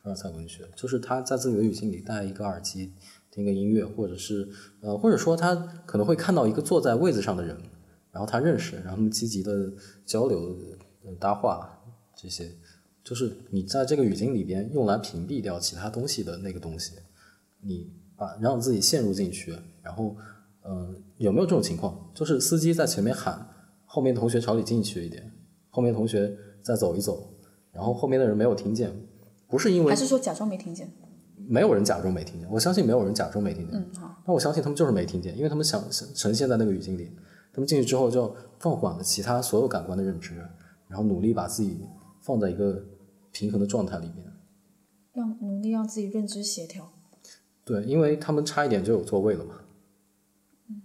[0.00, 2.92] 凡尔赛文学，就是他在自己的语境里戴一个耳机
[3.32, 4.48] 听个音乐，或者是
[4.80, 7.56] 呃，或者说他可能会看到一个坐在位子上的人，
[8.12, 9.72] 然后他认识，然后他们积极的
[10.06, 10.56] 交流、
[11.04, 11.82] 呃搭话
[12.14, 12.48] 这些，
[13.04, 16.92] 就是你在这个语境里边用来屏蔽掉其他东西的那个东西，
[17.60, 20.16] 你把让自己陷入进去，然后，
[20.62, 22.10] 呃，有没有这种情况？
[22.14, 23.46] 就是司机在前面喊，
[23.84, 25.32] 后面同学朝里进去一点，
[25.70, 27.34] 后面同学再走一走，
[27.72, 28.92] 然后后面的人没有听见，
[29.48, 30.88] 不是因为还是说假装没听见？
[31.48, 33.76] 没有人假装没听见，我相信没有人假装没听见。
[33.76, 37.10] 嗯，好，那我相信他们就是没听见，因为他们想想呈现在那个语境里，
[37.52, 40.36] 他们进去之后就放缓了其他所有感官的认知，
[40.86, 41.80] 然后努力把自己
[42.20, 42.80] 放在一个
[43.32, 44.32] 平衡的状态里面。
[45.12, 46.92] 让努力让自己认知协调。
[47.64, 49.56] 对，因为他们差一点就有座位了嘛。
[50.68, 50.82] 嗯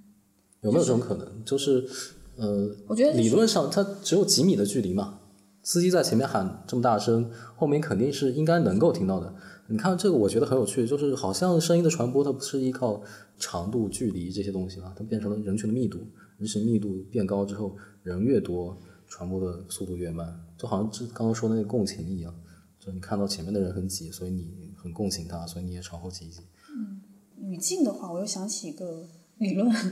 [0.62, 1.46] 有没有这种可能？
[1.46, 1.88] 就是，
[2.36, 5.20] 呃，我觉得理论上它只有几米的距离嘛，
[5.62, 9.34] 司机在前面喊这么大声，后面肯定是应该能够听到的。
[9.68, 13.02] 你看这个，我觉得很有趣，就是好像声音的传播它不是依靠
[13.38, 16.00] 长度、距离这些东西了，它变成了人群的密度，
[16.38, 18.78] 人群密度变高之后，人越多，
[19.08, 22.34] 传播的速度越慢，就好像这刚刚说的那个共情一样，
[22.80, 26.42] 就你看到前面的人很挤，所以你很共情他，所以你也朝后挤一挤。
[26.70, 27.02] 嗯
[27.40, 29.06] 语境的话，我又想起一个
[29.38, 29.92] 理论，哦，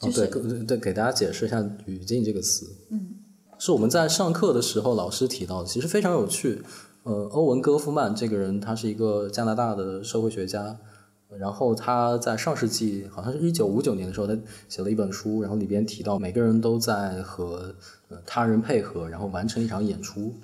[0.00, 2.74] 就是对，给对，给大家解释一下“语境”这个词。
[2.90, 3.16] 嗯，
[3.58, 6.62] 是我们在上课的时候老师提到的，其实非常有趣。
[7.02, 10.76] 呃，欧文·戈夫曼这个人，他是一个加拿大的社会学家，
[11.38, 14.36] 然后他在上世纪好像是一九五九年的时候，他
[14.68, 17.74] 写了一本书，然后里边提到每个人都在和
[18.08, 20.34] 呃他人配合，然后完成一场演出，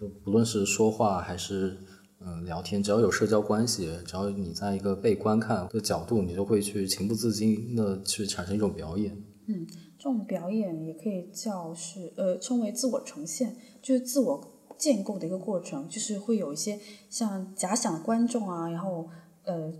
[0.00, 1.76] 就不论是说话还是
[2.22, 9.16] 嗯、聊天，只要有社交关系，只要你在一个被观看的角度，你就会去情不自禁的去产生一种表演。
[9.46, 9.66] 嗯
[9.98, 19.08] 这种表演也可以叫是呃称为自我呈现，就是自我建构的一个过程，就是会有一些像假想观众啊，然后
[19.44, 19.72] 呃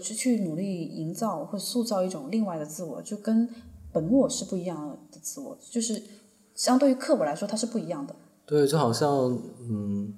[0.00, 3.48] 去去努力营造或塑造一种另外的自我，就跟
[3.92, 6.00] 本我是不一样的自我，就是
[6.58, 8.14] 相对于课本来说它是不一样的。
[8.44, 9.08] 对，就好像
[9.60, 10.12] 嗯，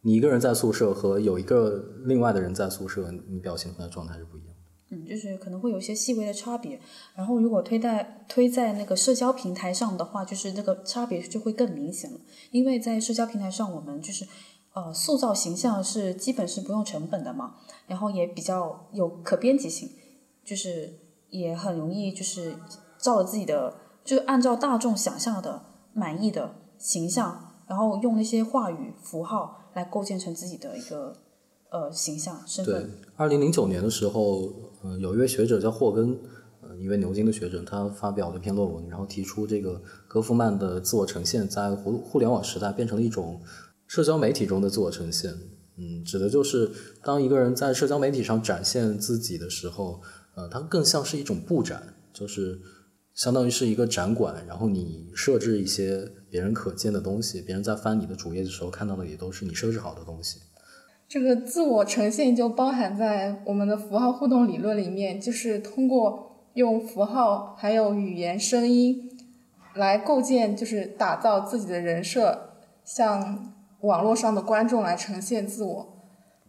[0.00, 4.96] 你一个人在宿舍和有一个另外的人在宿舍，你表现出来的状态是不一样的。
[4.96, 6.80] 嗯，就是可能会有一些细微的差别。
[7.14, 12.18] 然后如果推在推在那个社交平台上的话，就是那个差别就会更明显了。
[12.50, 14.26] 因为在社交平台上，我们就是
[14.72, 17.56] 呃塑造形象是基本是不用成本的嘛，
[17.86, 19.90] 然后也比较有可编辑性，
[20.42, 20.94] 就是
[21.28, 22.54] 也很容易就是
[22.98, 23.74] 照着自己的，
[24.04, 25.62] 就按照大众想象的
[25.94, 31.14] 满意的形象，然后用那些话语符号来构建成自己的一个
[31.70, 32.86] 呃形象身对。，
[33.16, 36.18] 二零零九年的时候，呃，有一位学者叫霍根，
[36.60, 43.40] 呃，一位牛津的学者，他发表了一篇论文，然后提出这个戈夫曼的自我呈现在互互联网时代变成了一种
[43.86, 45.32] 社交媒体中的自我呈现。
[45.76, 46.70] 嗯，指的就是
[47.02, 50.00] 当一个人在社交媒体上展现自己的时候，
[50.36, 52.60] 呃，它更像是一种布展，就是
[53.14, 60.40] 相当于是一个展馆，然后你设置一些别人可见的东西，别人在翻你的主页的时候看到的也都是你设置好的东西。
[61.06, 69.10] 这个自我呈现就包含在我们的符号互动理论里面，就是通过用符号还有语言、声音
[69.74, 72.50] 来构建，就是打造自己的人设，
[72.84, 75.93] 向网络上的观众来呈现自我。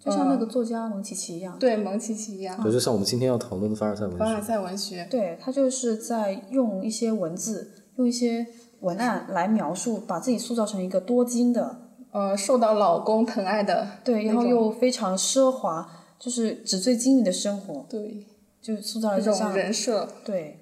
[0.05, 4.19] 就像那个作家蒙奇奇一样，对蒙奇奇一样，对，就像我们今天要讨论的凡尔赛文学。
[4.19, 4.41] 凡尔。
[4.41, 5.07] 赛文学。
[5.09, 8.45] 对他就是在用一些文字、用一些
[8.81, 15.89] 文案来描述，把自己塑造成一个多金的，呃，受到老公疼爱的，对，然后又非常奢华，
[16.19, 18.27] 就是纸醉金迷的生活，对
[18.61, 20.59] 就塑造了这种人设，对，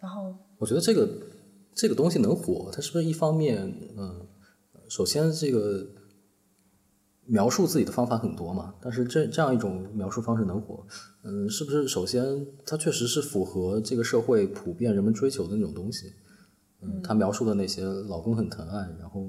[0.00, 1.06] 然后我觉得这个
[1.74, 3.62] 这个东西能火，它是不是一方面，
[3.98, 4.26] 嗯、
[4.88, 5.86] 首先这个
[7.26, 10.86] 描述自己的方法很多嘛，但是这这样一种描述方式能火，
[11.24, 16.12] 嗯，是不是首先它确实是符合这个社会普遍人们追求的那种东西？
[16.82, 19.22] 嗯，他描述的那些老公很疼爱，然后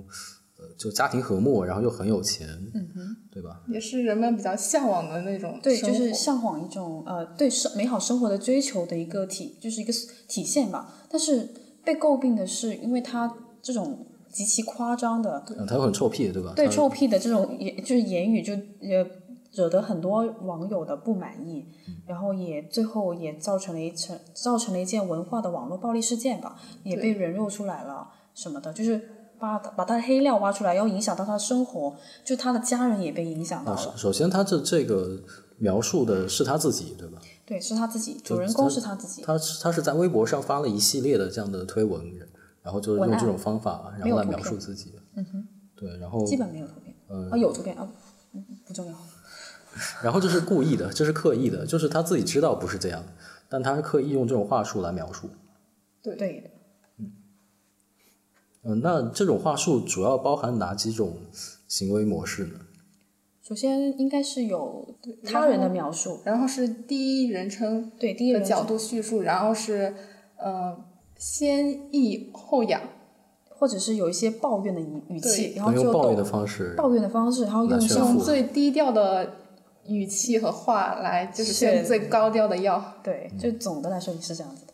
[0.58, 3.64] 呃就家庭和睦，然后又很有钱，嗯哼，对吧？
[3.70, 9.94] 也是人们比较向往的那种对，就是向往一种呃对生美好生活的追求的一个体，就是一个
[10.28, 10.94] 体现吧。
[11.10, 11.50] 但是
[11.86, 16.54] 被诟病的是，因为他这种极其夸张的嗯，他又很臭屁，对吧？
[16.56, 19.06] 对臭屁的这种言就是言语就也
[19.54, 21.66] 惹得很多网友的不满意，
[22.06, 29.02] 然后也最后也造成了一成造成了一件文化的网络暴力事件吧，也被人肉出来了什么的，就是
[29.40, 33.78] 把把他的黑料挖出来，要影响到他的生活，就他的家人也被影响到了。
[33.78, 35.18] 啊首首先他这这个
[35.58, 37.18] 描述的是他自己，对吧？
[37.46, 39.24] 对，是他自己，主人公是他自己。
[39.24, 42.02] 他是他是在微博上发了一系列的这样的推文，
[42.68, 44.92] 然后就是用这种方法，然后来描述自己。
[45.16, 47.90] 嗯哼，对，然后基本没有图片，嗯啊有图片啊，
[48.34, 48.94] 嗯不重要。
[50.04, 53.02] 然后这是故意的，这是刻意的，就是他自己知道不是这样，
[53.48, 55.30] 但他是刻意用这种话术来描述。
[56.04, 56.50] 对的，
[58.64, 61.18] 嗯，那这种话术主要包含哪几种
[61.70, 62.60] 行为模式呢？
[63.42, 64.94] 首先应该是有
[65.24, 69.96] 他人的描述，然后是第一人称对第一人的角度叙述，然后是
[70.36, 70.78] 呃
[71.18, 72.82] 先抑后扬，
[73.50, 79.34] 或者是有一些抱怨的语语气，然后就用抱怨的方式，抱怨的方式，然后用用最低调的
[79.88, 82.84] 语气和话来，就是炫是最高调的药。
[83.04, 84.74] 对，就总的来说也是这样子的。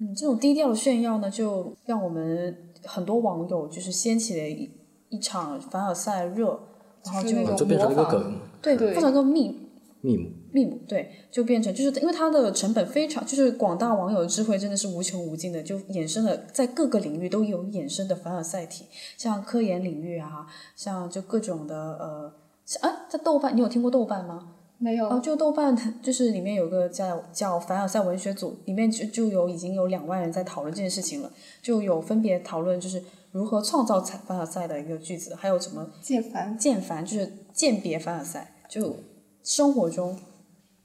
[0.00, 4.70] 嗯，这种低调的炫耀呢，就让我们很多网友就是掀起了一
[5.10, 6.58] 一场凡尔赛热，
[7.04, 8.40] 然后就就变成一个模仿梗。
[8.60, 8.90] 对，对。
[8.90, 9.63] 变成一个密
[10.04, 10.30] 密母。
[10.52, 18.84] 密姆，对，就变成就是因为它的成本非常，就是广大网友的智慧真的是无穷无尽的，就衍生了在各个领域都有衍生的凡尔赛体，
[19.16, 20.46] 像科研领域啊，
[20.76, 22.32] 像就各种的呃，
[22.66, 24.50] 像啊，在豆瓣你有听过豆瓣吗？
[24.76, 31.32] 没有，哦，就豆瓣就是里面有个叫叫凡尔赛文学组，里面就就有已经有两万人在讨论这件事情了，
[31.62, 38.96] 就有分别讨论就是如何创造才凡尔赛的一个句子，还有什么键盘键凡就是鉴别凡尔赛，就
[39.44, 40.18] 生活中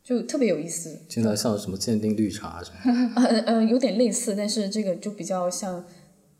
[0.03, 5.83] 就特别有意思，现在像什么鉴定绿茶什么，呃呃有点类似，但是这个就比较像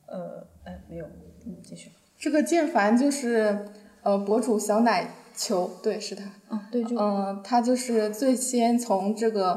[0.05, 1.05] 呃呃没有，
[1.45, 1.89] 嗯继续，
[2.19, 3.65] 这个剑凡就是
[4.03, 6.25] 呃博主小奶球，对，是他。
[6.51, 9.53] 嗯对就嗯，他就是最先从这个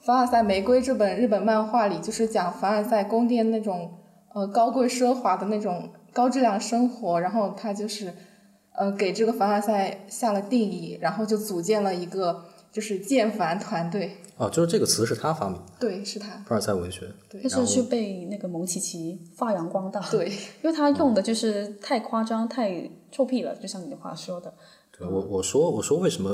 [0.04, 3.92] 《凡尔赛玫瑰》这本日本漫画里，就是讲凡尔赛宫殿那种
[4.34, 8.12] 呃高贵奢华的那种高质量生活，然后他就是
[8.76, 14.16] 呃给这个凡尔赛下了定义，然后就组建了一个就是建凡团队。
[14.38, 16.28] 哦，就是这个词是他发明的，对，是他。
[16.46, 17.08] 凡尔赛文学。
[17.30, 19.98] 对但是去被那个蒙奇奇发扬光大。
[20.10, 20.28] 对，
[20.62, 24.52] 因为他用的就是太夸张、太臭屁了，就像你的话说的。
[24.98, 26.30] 对我我说我说为什么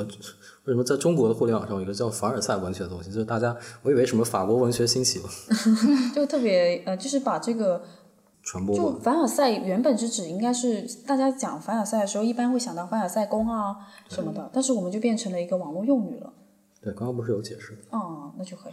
[0.64, 5.24] 为什么在中国的互联网上有一个叫凡尔赛文学的东西，就是大家我以为什么法国文学兴起了，
[6.12, 8.01] 就特别呃，就是把这个就
[8.43, 8.99] 传播就。
[8.99, 13.76] 凡尔赛原本是指应该是大家讲凡尔赛的时候，一般会想到凡尔赛宫啊
[14.09, 16.32] 什么的，但是我们就变成了一个网络用语了。
[16.80, 17.78] 对，刚刚不是有解释？
[17.90, 18.72] 哦，那就可以，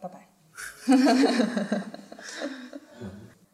[0.00, 0.28] 拜拜。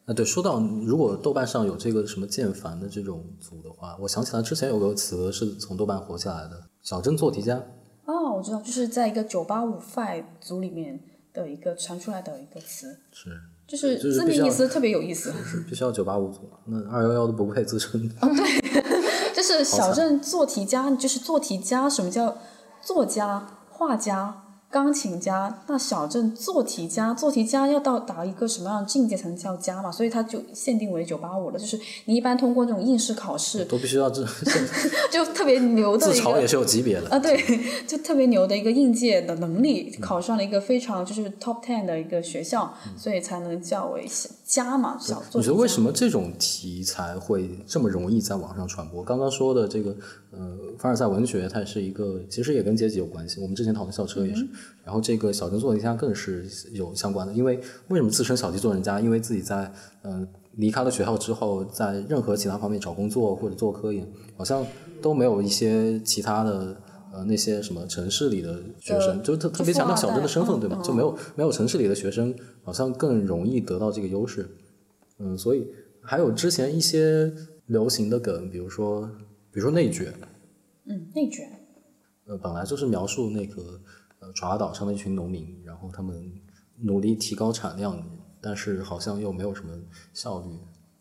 [0.05, 7.61] 啊，对，说到如果豆瓣上有这个什么剑凡的这种组的话，我想起来之前有个词是从豆瓣火起来的，小镇做题家。
[8.05, 10.97] 哦，我知道，就是在一个九八五 five 组里面
[11.33, 13.37] 的一个传出来的一个词，是
[13.67, 15.33] 就是字面意思特别有意思。
[15.43, 17.99] 是必须要九八五组，那二幺幺都不配自称。
[18.01, 21.89] 对就是小镇做题家，就是做题家。
[21.89, 22.37] 什么叫
[22.81, 25.61] 作家、画家、钢琴家？
[25.67, 29.91] 那小镇做题家，做题家要到达一个什么样的境界才能叫家嘛？
[29.91, 31.57] 所以他就限定为九八五了。
[31.59, 34.25] 就是你一般通过这种应试考试，都必须要这
[35.09, 37.09] 就特别牛的自嘲也是有级别的。
[37.09, 37.37] 啊，对，
[37.87, 49.03] 就特别牛的一个应届的能力，考上了一个非常就是 top ten 的一个学校，所以才能叫为小家嘛，小做题家你觉得为什么这种题材会这么容易在网上传播？
[49.03, 49.93] 刚刚说的这个，
[50.31, 53.41] 呃，凡尔赛文学，它是一个，其实也跟阶级有关系。
[53.41, 54.47] 我们之前讨论校车也是，
[54.85, 57.33] 然后这个小镇做人家更是有相关的。
[57.33, 59.01] 因为为什么自称小鸡做人家？
[59.01, 59.69] 因为自己在
[60.01, 64.65] 呃离开了学校之后，在任何其他方面找工作或者做科研，好像
[65.01, 66.75] 都没有一些其他的。
[67.17, 70.79] 呃，那些什么城市里的学生，就特特别强调小镇的身份，对吧？
[70.83, 74.47] 就没有没有城市里的学生，好像更容易得到这个优势。
[75.17, 75.67] 嗯，所以
[75.99, 77.33] 还有之前一些
[77.65, 79.09] 流行的梗，比如说，
[79.51, 80.13] 比如说内卷，
[80.85, 81.49] 嗯内卷？
[82.27, 83.81] 呃，本来就是描述那个
[84.19, 86.31] 呃爪哇岛上的一群农民，然后他们
[86.83, 87.99] 努力提高产量，
[88.39, 89.73] 但是好像又没有什么
[90.13, 90.51] 效率。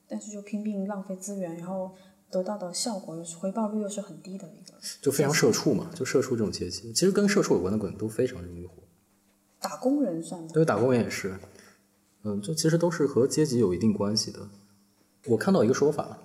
[0.09, 1.93] 但是就拼命浪费资源，然后
[2.31, 8.75] 得到的效果又是回报率又是很低的一个就非常社畜嘛，就社畜这种阶级，其实跟社畜有关的梗都非常容易火。
[9.61, 10.49] 打工人算吗？
[10.53, 11.35] 对，打工人也是，
[12.25, 14.41] 嗯，这其实都是和阶级有一定关系的。
[15.27, 16.19] 我看到一个说法，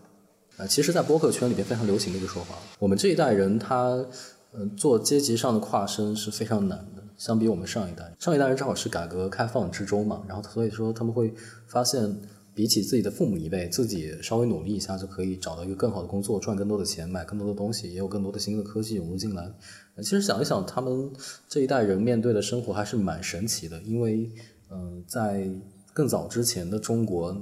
[0.58, 4.06] 啊、其实，在播客圈里边非常流行的一个说法，我们这一代人他，
[4.54, 11.34] 嗯、做阶级上的跨升是非常难的，相比我们上一代，上一代人正好是改革开放之中嘛，然后所以说他们会
[11.68, 12.22] 发现，
[12.54, 19.52] 比起自己的父母一辈，自己稍微努力一下就可以找到一个更好的工作，赚更多的钱，买更多的东西，也有更多的新的科技涌入进来。
[19.98, 21.12] 其实想一想，他们
[21.48, 24.30] 这一代人面对的生活还是蛮神奇的，因为，
[24.70, 25.50] 嗯、在
[25.94, 27.36] 更早之前的中国，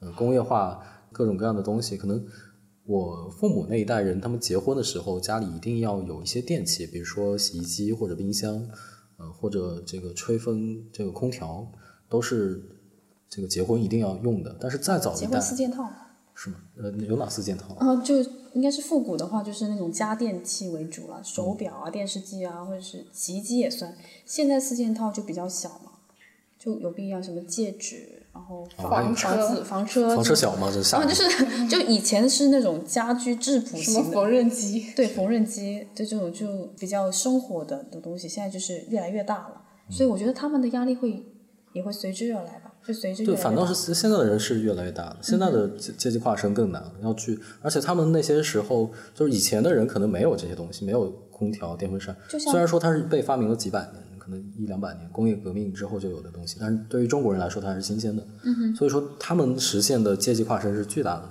[0.00, 2.24] 呃，工业化各种各样的东西，可能
[2.84, 8.54] 我父母那一代人，他们结婚的时候，家里一定要有一些电器，比如说洗衣机或者冰箱，
[9.16, 11.66] 呃，或者这个吹风、这个空调，
[12.08, 12.62] 都是
[13.34, 14.54] 这个结婚一定要用的。
[14.60, 15.88] 但是再早一代结婚四件套。
[16.34, 16.56] 是吗？
[16.76, 17.74] 呃，有哪四件套？
[17.74, 18.16] 啊，就
[18.54, 23.94] 应该是复古的话，就是那种家电器为主了，手表啊、电视机啊，或者是洗衣机也算。
[24.24, 25.92] 现在四件套就比较小嘛，
[26.58, 30.70] 就有必要什么戒指，然后房车子、房车、房车小吗？
[30.72, 31.24] 这下啊，就是
[31.68, 34.86] 就以前是那种家居质朴型的，什么缝纫机？
[34.96, 36.46] 对缝纫机，对这种就
[36.78, 41.22] 比较生活的的东西，现在就是越来越大了，所以我觉得他们的压力会
[41.74, 61.28] 也会随之而来吧，就随之对，反倒是现在的人是越来越大了，现在的阶阶级跨升更难，要去，而且他们那些时候就是以前的人可能没有这些东西，没有空调、电风扇，虽然说它是被发明了几百年，可能一两百年，工业革命之后就有的东西，但是对于中国人来说它还是新鲜的，嗯、所以说他们实现的阶级跨升是巨大的。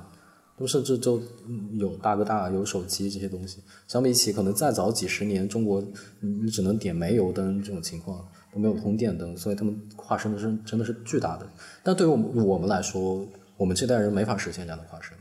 [0.57, 5.81] 他们甚至就嗯有大哥大、有手机这些东西，相比起可能再早几十年，中国
[6.19, 8.23] 你你只能点煤油灯这种情况，
[8.53, 11.47] 都没有通电灯，所以他们跨升的是真的是巨大的。
[11.83, 13.27] 但对于我们我们来说，
[13.57, 15.17] 我们这代人没法实现这样的跨升。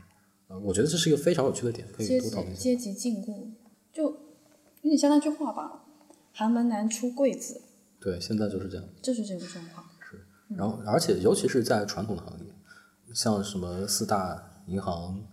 [0.47, 2.61] 呃，我觉得这是一个非常有趣的点，可以阶多讨论一下。
[2.61, 3.49] 级阶级禁锢，
[3.93, 5.83] 就有点像那句话吧，
[6.33, 7.61] 寒门难出贵子，
[7.99, 8.85] 对，现在就是这样。
[9.01, 9.85] 就是这个状况。
[9.99, 10.19] 是
[10.55, 12.45] 然后，而且尤其是在传统的行业，
[13.13, 15.23] 像什么四大银行，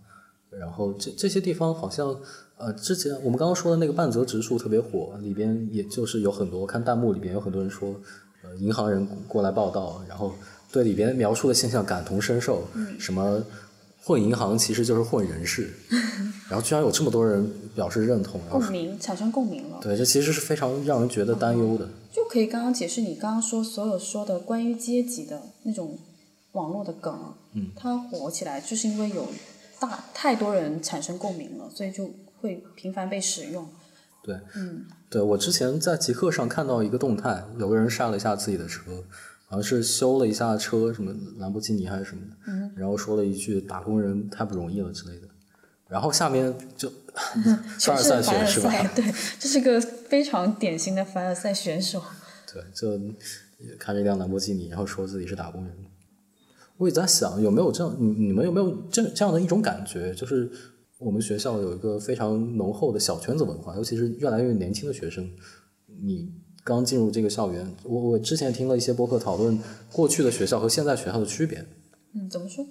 [0.57, 2.15] 然后这这些地方好像，
[2.57, 7.93] 呃，之前我们刚刚说的那个半泽直树特别火，里边也就是有很多，我看弹幕里边有很多人说，
[8.43, 10.33] 呃，银行人过来报道，然后
[10.71, 12.63] 对里边描述的现象感同身受，
[12.97, 13.43] 什么
[14.03, 15.69] 混银行其实就是混人事，
[16.49, 21.87] 然后居然有这么多人表示认同，然后共鸣产生共鸣了，对，这其实是非常让人觉得担忧的。
[22.11, 25.95] 就可以刚刚解释你刚刚说所有说的关于阶级的那种
[26.53, 27.13] 网络的梗，
[27.53, 29.27] 嗯，它火起来就是因为有
[29.79, 32.09] 大太多人产生共鸣了，所以就
[32.39, 33.67] 会频繁被使用。
[34.21, 39.03] 对，嗯，对我之前在极客上看到一个动态，有个人晒了一下自己的车，
[39.47, 45.27] 好像是修了一下车，什么兰博基尼还是什么的，嗯，然后说了一句“打工人太不容易了”之类的，
[45.87, 46.91] 然后下面就
[47.79, 48.71] 凡尔赛凡尔是吧？
[48.93, 49.05] 对，
[49.39, 52.03] 这是个非常典型的凡尔赛选手。
[52.51, 52.99] 对，就
[53.79, 55.73] 开着一辆兰博基尼，然后说自己是打工人。
[56.79, 60.49] 我也在想，有没有这样，你你们有没有这这样的一种感觉，就是
[60.97, 65.29] 我们学校有一个非常浓厚的小圈子文化，尤其是越来越年轻的学生。
[66.01, 66.31] 你
[66.63, 69.59] 刚进入这个校园，我我之前听了一些播客讨论
[69.91, 71.65] 过去的学校和现在学校的区别。
[72.13, 72.65] 嗯，怎么说？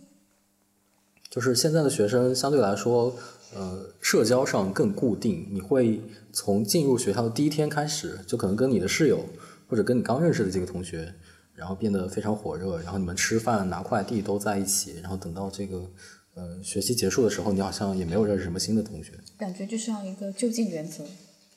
[1.28, 3.14] 就是现在的学生相对来说，
[3.54, 5.46] 呃，社交上更固定。
[5.52, 6.00] 你会
[6.32, 9.20] 从进入学校的第一天开始，就可能跟你的室友
[9.66, 11.12] 或者跟你刚认识的这个同学。
[11.58, 15.90] 然后变得非常火热，然后你们吃饭拿快递都在一起，然后等到这个
[16.34, 21.04] 呃学期结束的时候，你好像也没有认识什么新的同学，感觉就像一个就近原则。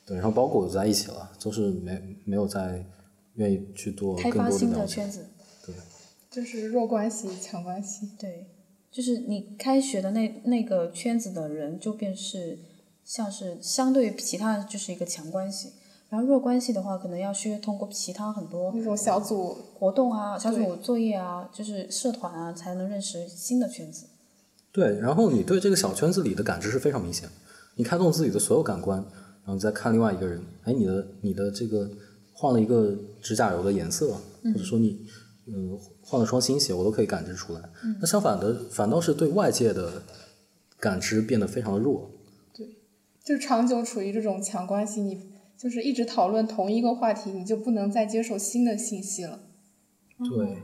[0.04, 2.84] 对，然后包裹在一起了，就是没没有再
[3.34, 5.24] 愿意去做开发新的圈子。
[5.64, 5.72] 对，
[6.28, 8.10] 就是弱关系强关系。
[8.18, 8.48] 对，
[8.90, 12.58] 就是你开学的那那个圈子的人，就便是
[13.04, 15.70] 像是相对于其他就是一个强关系。
[16.12, 24.04] 然后弱关系的话，可能要需通过其他很多那种小组活动啊、小组作业啊，就是社团啊，才能认识新的圈子。
[24.70, 27.26] 对，然后你对这个小圈子里的感知是非常明显。
[27.76, 31.90] 你开动自己的所有感官，然后你再看另外一个人，哎，你的你的这个
[32.34, 35.06] 换了一个指甲油的颜色，或者说你
[35.46, 37.60] 嗯换了双新鞋，我都可以感知出来。
[38.02, 40.02] 那相反的，反倒是对外界的
[40.78, 42.10] 感知变得非常的弱。
[42.54, 42.66] 对，
[43.24, 45.31] 就长久处于这种强关系，你。
[45.62, 49.38] 就是一直讨论同一个话题，你就不能再接受新的信息了。
[50.18, 50.56] 对，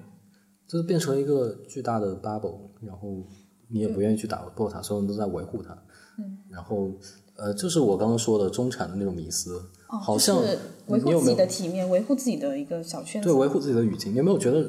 [0.66, 3.24] 就变成一个巨大的 bubble，然后
[3.68, 5.72] 你也不愿意去打破它，所有人都在维护它。
[6.18, 6.38] 嗯。
[6.50, 6.90] 然后，
[7.36, 10.42] 呃，就是我刚刚说的中产的那种迷思，好像
[10.88, 13.28] 维护自己的体面，维护自己的一个小圈子。
[13.28, 14.12] 对，维护自己的语境。
[14.12, 14.68] 你有没有觉得，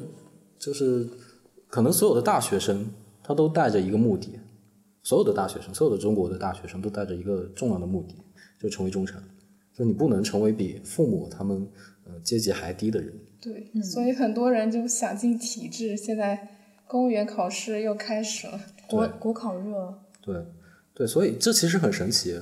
[0.60, 1.08] 就是
[1.66, 2.88] 可能所有的大学生
[3.24, 4.38] 他都带着一个目的，
[5.02, 8.14] 所有的大学生，所有的中国的大学生都带着一个重要的目的，
[8.60, 9.20] 就成为中产。
[9.80, 11.66] 就你不能成为比父母他们
[12.04, 13.10] 呃阶级还低的人。
[13.40, 15.96] 对，所以很多人就想进体制。
[15.96, 16.48] 现在
[16.86, 19.98] 公务员考试又开始了，国国考热。
[20.20, 20.44] 对，
[20.92, 22.38] 对，所以这其实很神奇。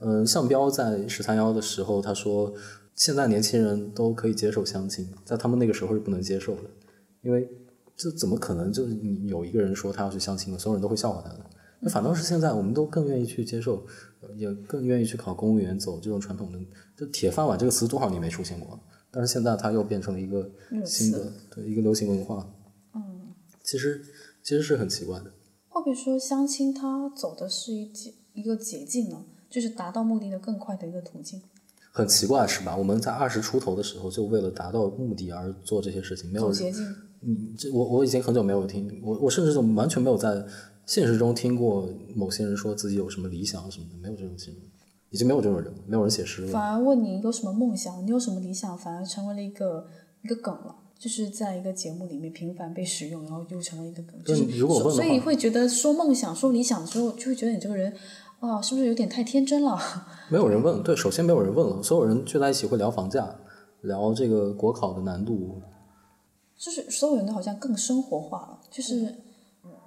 [0.00, 2.52] 嗯，向彪在十三幺的时候他说，
[2.96, 6.62] 现在年轻人都可以接受相亲，在他们那个时候是不能接受的，
[7.22, 7.48] 因为
[7.94, 8.72] 这怎么可能？
[8.72, 11.38] 就是你有一个人说他要去相亲了，所有人都会笑话他的。
[11.80, 13.86] 那反倒是现在，我们都更愿意去接受。
[14.36, 16.58] 也更愿意去考公务员，走这种传统的，
[16.94, 18.78] 就“铁饭碗”这个词多少年没出现过，
[19.10, 20.48] 但是现在它又变成了一个
[20.84, 22.46] 新的，对一个流行文化。
[22.94, 23.32] 嗯，
[23.64, 24.02] 其实
[24.42, 25.32] 其实是很奇怪的。
[25.70, 29.24] 会不会说相亲它走的是一捷一个捷径呢？
[29.48, 31.40] 就是达到目的的更快的一个途径？
[31.90, 32.76] 很奇怪是吧？
[32.76, 36.84] 我们在二十出头的时候就为了达到目的而做这些事情，没有捷径。
[37.22, 40.44] 嗯，这我我已经很久没有听我我甚至就完全没有在。
[40.90, 44.62] 现实中听过某些人说自己有什么理想什么的，没有这种新闻，
[45.10, 46.48] 已经没有这种人，没有人写诗了。
[46.50, 49.86] 反而问你有什么梦想，你有什么理想，反而成为了一个
[50.24, 54.20] 一个梗了，就是在一个节目里面频繁被使用，然后又成为一个梗。
[54.24, 57.94] 就是如果问所以会觉得说梦想、说理想的时候，就会觉得你这个人
[58.40, 59.78] 啊，是不是有点太天真了？
[60.28, 63.32] 没有人问，对，首先没有人问了，所有人聚在一起会聊房价，
[63.82, 65.62] 聊这个国考的难度，
[66.58, 69.14] 就是所有人都好像更生活化了，就是。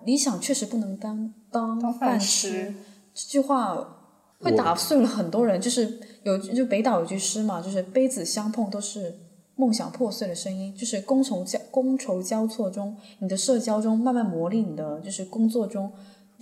[0.05, 2.73] 理想确实不能当当饭吃，
[3.13, 3.97] 这句话
[4.39, 5.59] 会打碎了很多人。
[5.59, 9.15] 就是有就北岛有句诗嘛，就是杯子相碰都是
[9.55, 10.75] 梦想破碎的声音。
[10.75, 15.91] 就是觥筹交觥筹交错中，你的社交中慢慢磨砺你的，就是工作中。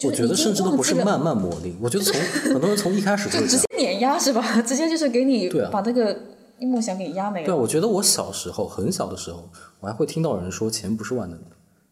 [0.03, 2.19] 我觉得甚至都不是慢慢磨砺，我觉得 从
[2.53, 4.41] 很多人从一开始就直接碾压是吧？
[4.63, 6.17] 直接就是给你把那个
[6.59, 7.45] 梦想给压没了。
[7.45, 9.47] 对，我觉得我小时候很小的时候，
[9.79, 11.45] 我还会听到有人说钱不是万能的。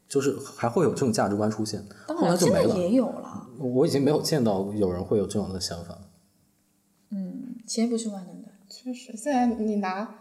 [0.09, 2.75] 就是还会有这种价值观出现，后来就没了。
[2.75, 3.47] 也有了。
[3.59, 5.97] 我已经没有见到有人会有这样的想法。
[7.11, 8.49] 嗯，钱不是万能的。
[8.67, 10.15] 确实，现在你拿，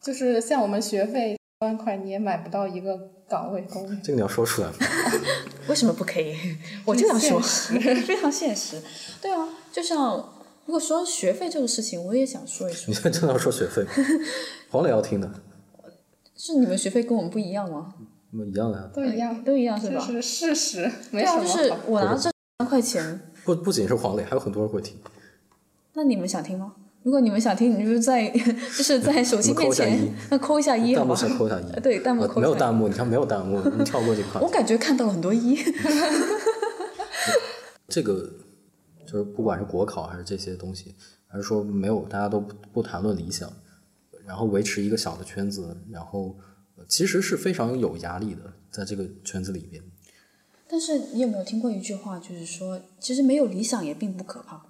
[0.00, 2.96] 就是像我们学费一万块，你也买不到一个
[3.28, 3.86] 岗位工。
[4.02, 4.74] 这个你要说出来吗？
[5.68, 6.34] 为什么不可以？
[6.86, 8.80] 我就要说，非常现实。
[9.20, 10.16] 对啊，就像
[10.66, 12.84] 如果说学费这个事情，我也想说一说。
[12.88, 13.84] 你现在真的要说学费？
[14.70, 15.30] 黄磊要听的。
[16.36, 17.94] 是你们学费跟我们不一样吗？
[18.42, 20.00] 一样的呀，都一样，都一样是吧？
[20.00, 24.96] 是事实，对啊，就是我拿这三块钱，不不仅是黄磊，还有很多人会听。
[25.92, 26.74] 那你们想听吗？
[27.02, 32.40] 如果你们想听，你就在 就是在手机面前，那扣一下一，弹幕先扣一下一， 对，弹幕扣。
[32.40, 34.40] 没有弹幕，你看没有弹幕，你跳过这块。
[34.42, 35.58] 我感觉看到了很多一。
[37.86, 38.28] 这个
[39.06, 40.94] 就是不管是国考还是这些东西，
[41.26, 43.52] 还是说没有大家都不不谈论理想，
[44.26, 46.42] 然后维持一个小的圈子，然后呃
[46.88, 49.82] 其实是非常有压力的，在这个圈子里边。
[50.66, 54.60] 但是你有没有听过一句话，就是说，其实没有理想也并不可怕，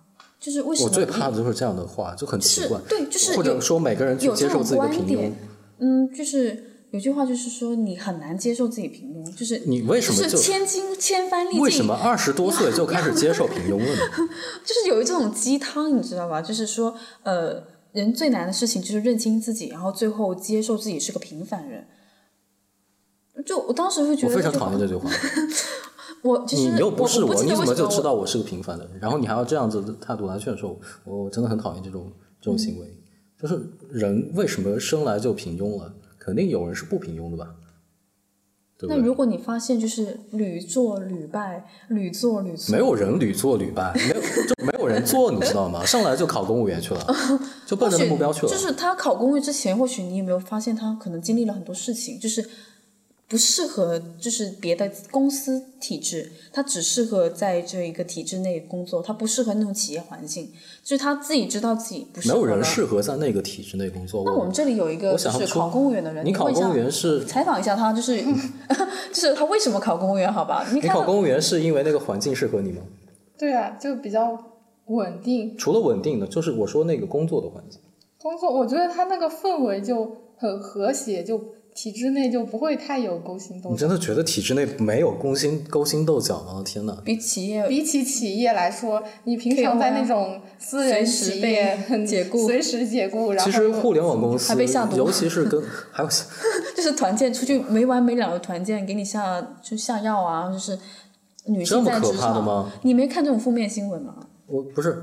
[0.41, 2.81] 就是为什么我最怕的就是这样的话，就很奇是怪。
[2.89, 5.31] 对就是或者说每个人去接受自己的平庸
[5.79, 14.29] 嗯，就是有句话就是说你很难接受自己平庸，就是你为什么就是千金千帆历尽，为什么二十多岁就开始接受平庸了呢？
[14.65, 16.43] 就是有一种鸡汤，你知道吧？
[16.43, 17.63] 就是说，呃，
[17.93, 21.87] 人最难的事情就是认清自己，然后最后接受自己是个平凡人。
[23.45, 25.11] 就我当时会觉得我非常讨厌这句话。
[26.23, 28.99] 我其实你又不是我，不你怎么就知道我是个平凡的人？
[29.01, 32.11] 然后你还要这样子的态度来劝说我，我真的很讨厌这种
[32.41, 32.87] 这种行为。
[33.39, 33.61] 就是
[33.91, 35.93] 人为什么生来就平庸了？
[36.19, 37.55] 肯定有人是不平庸的吧？
[38.79, 38.97] 对对？
[38.97, 45.85] 那如果你发现就是屡做屡败，屡做屡错，没有人屡做屡败，没有就没有人做，你知道吗？
[45.85, 47.07] 上来就考公务员去了，
[47.67, 48.49] 就奔着目标去了。
[48.51, 52.49] 就是他考公务员之前，或许你有没有发现他可能经历了很多事情，就是
[53.27, 60.53] 不适合就是别的公司体制，他只适合在这一个体制内工作，他不适合那种企业环境，
[60.83, 62.35] 就是他自己知道自己不适合。
[62.35, 64.23] 没有人适合在那个体制内工作。
[64.27, 68.23] 那我们这里有一个我想说就是考公务员的人，你考公务员是采访一下他，就是
[69.13, 70.31] 就是他为什么考公务员？
[70.33, 72.83] 好吧，你你考公务员是因为那个环境适合你吗？
[73.39, 74.39] 对啊，就比较
[74.87, 75.57] 稳定。
[75.57, 77.81] 除了稳定的，就是我说那个工作的环境。
[78.21, 81.41] 工作，我觉得他那个氛围就很和谐，就
[81.75, 83.71] 体制内就不会太有勾心斗角。
[83.71, 86.63] 你真的觉得体制内没有勾心勾心斗角吗？
[86.65, 86.97] 天哪！
[87.05, 95.61] 比企业比起企业来说，你平常在那种私人企业解雇随时解雇，然后其实互联网公司还被下，毒尤其是跟
[95.91, 96.09] 还有
[96.77, 100.79] 就是团建出去没完没了的团建，给你下就下药啊，就是
[101.47, 102.73] 女这么可性在职场，怕的吗？
[102.83, 104.15] 你没看这种负面新闻吗？
[104.47, 105.03] 我不是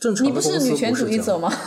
[0.00, 1.52] 正常你不的公司是女权主义者吗？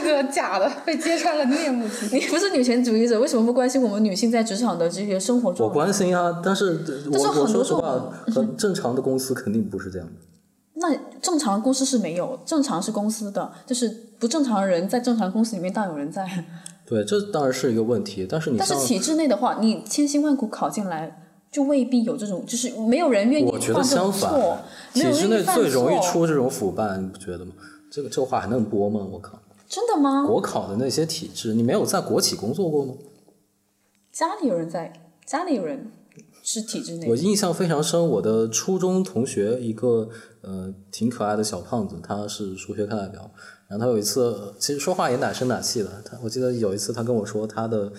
[0.00, 1.86] 他是个假的，被揭穿了面目。
[2.12, 5.84] 你不是女权主义者，为什么不关心我们女性在职场的这些生活我状况？
[5.84, 6.80] 关心啊，但是
[7.12, 10.12] 但是我我很多这说实话，很正常的公司肯定不是这样的。
[10.74, 13.88] 那正常的公司是没有，正常是公司的，就是
[14.18, 16.26] 不正常的人在正常公司里面大有人在。
[16.86, 21.22] 对，这当然是一个问题，但是你但是体制内的话，你千辛万苦考进来，
[21.52, 24.32] 就未必有这种，就是没有人愿意我觉得相反
[24.94, 27.52] 体制内最容易出这种腐败，你不觉得吗？
[27.92, 29.06] 这个这话还能播吗？
[29.12, 29.38] 我靠！
[29.70, 30.26] 真的吗？
[30.26, 32.94] 国考的那些体制，你没有在国企工作过吗？
[34.10, 34.92] 家里有人在，
[35.24, 35.92] 家里有人
[36.42, 40.08] 是体制内我，印象非常深，我的初中同学一个
[40.40, 43.30] 呃挺可爱的小胖子，他是数学课代表。
[43.68, 46.02] 然后他有一次，其实说话也奶声奶气的。
[46.04, 47.92] 他我记得有一次他跟我说，他的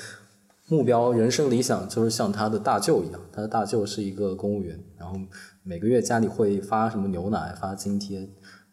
[0.67, 5.17] 目标、人生理想就是像他的大舅一样，他的大舅是一个公务员，然后
[5.63, 8.29] 每个月家里会发什么牛奶、发津贴，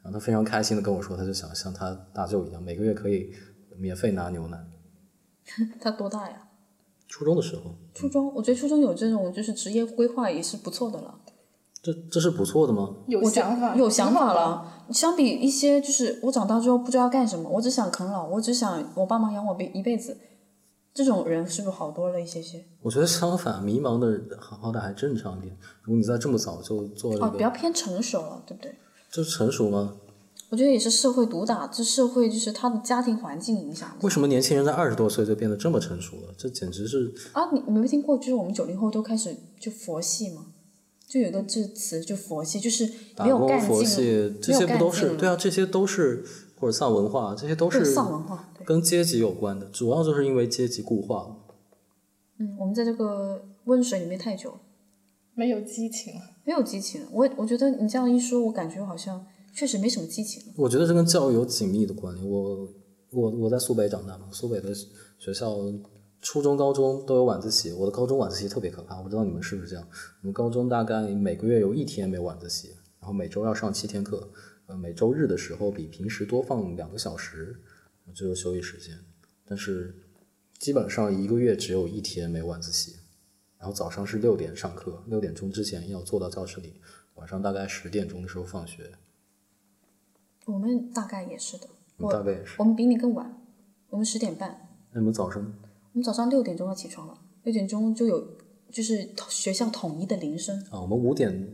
[0.09, 3.31] 然后他非常开心的跟我说，他就想像他大舅一样，每个月可以
[3.77, 4.59] 免费拿牛奶。
[5.79, 6.49] 他多大呀？
[7.07, 11.15] 初中的时候，初中，我觉得初中有这种就是职业规划也是不错的了。
[11.83, 12.97] 这这是不错的吗？
[13.07, 14.33] 有想法，有想法。
[14.33, 14.87] 了。
[14.91, 20.17] 相比一些就是我长大之后不知道干什么，我只想啃老，我只想我爸妈养我辈一辈子，
[20.95, 22.65] 这种人是不是好多了一些些？
[22.81, 25.55] 我觉得相反，迷茫的人好好歹还正常一点。
[25.83, 28.75] 如果你在这么早就做这哦，比较偏成熟了，对不对？
[29.11, 29.97] 这成熟吗？
[30.51, 36.35] 我觉得也是社会毒打，这社会就是他的家庭环境影响为什么年轻人在二十多岁就变得这么成熟了？
[36.39, 37.51] 这简直是啊！
[37.53, 40.47] 你你没听过，就是我们九零后都开始就佛系吗？
[41.07, 45.37] 就有一个字词，就佛系，就是没有干劲，系，这些不都是对啊？
[45.37, 46.25] 这些都是
[46.59, 48.49] 或者丧文化，这些都是丧文化。
[48.65, 51.37] 跟阶级有关的，主要就是因为阶级固化了。
[52.39, 54.61] 嗯，我们在这个温水里面太久了，
[55.39, 56.21] 没有激情了。
[56.45, 57.09] 没有激情了。
[57.13, 59.25] 我我觉得你这样一说，我感觉好像
[59.55, 60.53] 确实没什么激情了。
[60.57, 62.29] 我觉得这跟教育有紧密的关联。
[62.29, 62.69] 我
[63.11, 64.75] 我我在苏北长大嘛，苏北的
[65.19, 65.57] 学校
[66.21, 67.71] 初中、高中都有晚自习。
[67.73, 69.89] 我的高中晚自习特别可怕，我不知道你们是不是这样。
[70.23, 74.29] 我们高中大概每个月有一天没晚自习，然后每周要上七天课，
[74.67, 77.57] 呃，每周日的时候比平时多放两个小时，
[78.13, 78.99] 就是休息时间。
[79.47, 79.95] 但是
[80.59, 82.97] 基本上一个月只有一天没晚自习，
[83.59, 86.81] 然后早上是六点上课，六点钟之前要坐到教室里，
[87.17, 88.93] 晚上大概十点钟的时候放学。
[90.47, 92.55] 我们大概也是的，我们大概也是。
[92.59, 93.43] 我们比你更晚，
[93.91, 98.37] 我们十点半，那你们早上我们早上六点钟要起床了，六点钟就有
[98.71, 101.49] 就是学校统一的铃声，啊，我们五点，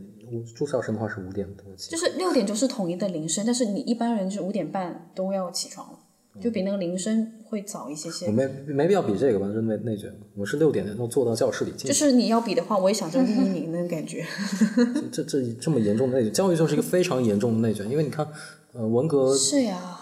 [0.55, 1.89] 住校生的话是五点多起。
[1.89, 5.99] 就是六点钟是统一的铃声，但是你一般人是五点半都要起床了，
[6.41, 8.31] 就比那个铃声会早一些些我。
[8.31, 10.13] 没没必要比这个吧，就内内卷。
[10.35, 14.25] 我是六点要坐到教室里进去，就是你要比的话，我也想争第一名那种感觉。
[15.11, 18.27] 这这这么严重的内卷，教育就是一个非常严重的内卷，因为你看，
[18.73, 19.97] 呃，文革是呀，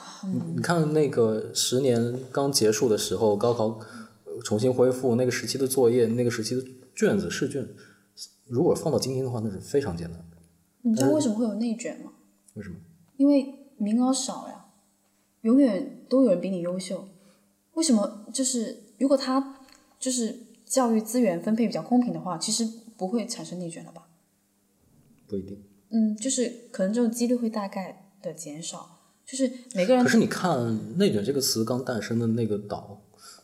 [0.56, 3.80] 你看那个十年刚结束的时候，高考
[4.26, 6.64] 呃重新恢复，那个时期的作业，那个时期的
[6.96, 7.68] 卷子试卷，
[8.48, 10.38] 如果放到今天的话，那是非常艰难的。
[10.82, 12.12] 你知道为什么会有内卷吗？
[12.56, 12.76] 为什么？
[13.18, 14.66] 因为名额少呀，
[15.42, 17.08] 永远都有人比你优秀。
[17.74, 18.26] 为什么？
[18.34, 19.58] 就是如果他
[20.00, 24.08] 就是教育资源分配比较公平的话，其实不会产生内卷了吧？
[25.28, 25.64] 不一定。
[25.90, 33.02] 嗯，就是可能这种几率会大概的减少，就是每个人可是你看“内卷”这个词刚诞生的那个岛，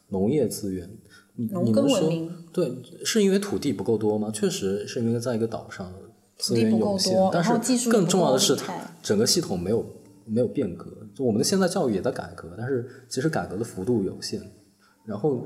[0.08, 0.90] 农业资源，
[1.36, 4.32] 你农耕文明对，是因为土地不够多吗？
[4.34, 5.94] 确实是因为在一个岛上
[6.38, 9.86] 资地不够源有限多，但是更重要的是它整个系统没有
[10.30, 10.86] 没有变革。
[11.16, 14.42] 就我们的现在教育也在改革，但是其实改革的幅度有限。
[15.06, 15.46] 然后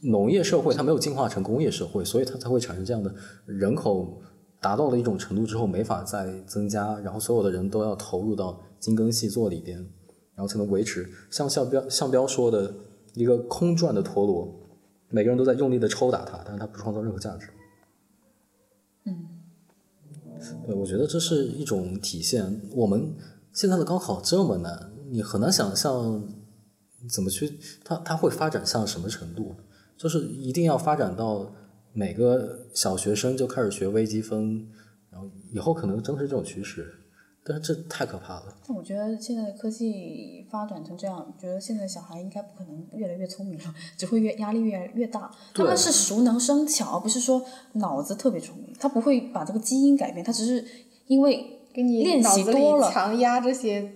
[0.00, 3.14] 农业社会它没有进化成工业社会，所以它才会产生这样的
[3.46, 4.20] 人口
[4.60, 9.78] 达到了一种程度之后没法再增加，然后所有的人都要投入到精耕细作里边，
[10.34, 12.74] 然后才能维持像像标向标说的
[13.14, 14.52] 一个空转的陀螺，
[15.10, 17.48] 每个人都在用力的抽打它，但是它不创造任何价值。
[19.04, 19.28] 嗯，
[20.66, 22.60] 对，我觉得这是一种体现。
[22.74, 23.14] 我们
[23.52, 26.26] 现在的高考这么难，你很难想象
[27.10, 29.54] 怎么去，它它会发展向什么程度？
[29.96, 31.52] 就是一定要发展到
[31.92, 34.66] 每个小学生就开始学微积分，
[35.10, 36.92] 然后以后可能真的是这种趋势，
[37.44, 38.56] 但是这太可怕了。
[38.66, 45.30] 但我觉得现在的科技发展成这样，觉得现在小孩应该不可能越来越聪明了， 只会越压力越来越大。
[45.54, 47.44] 他们是熟能生巧，而不是说
[47.74, 50.64] 脑子特别聪明，他不会把这个基因改变，他只是
[51.06, 53.92] 因为给你练习多了强压这些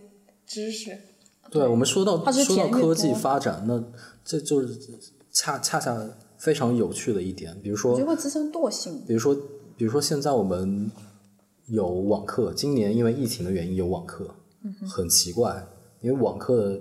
[0.47, 0.99] 知识。
[1.51, 3.83] 对，我们说到说到科技发展，那
[4.25, 4.77] 这就是
[5.31, 5.97] 恰恰恰
[6.37, 9.03] 非常有趣的一点，比如说我觉得会滋生惰性。
[9.07, 9.35] 比如说，
[9.77, 10.91] 比如说现在我们
[11.69, 14.35] 有网课，今年因为疫情的原因有网课，
[14.89, 15.65] 很奇怪，
[16.01, 16.81] 因为网课的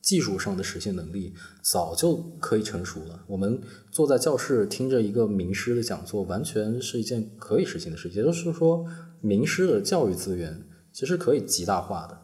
[0.00, 3.22] 技术上的实现能力早就可以成熟了。
[3.26, 8.18] 我们坐在教室听着一个名师的讲座，完全是一件可以实现的事情。
[8.18, 8.84] 也就是说，
[9.20, 12.18] 名师的教育资源其实可以极大化的。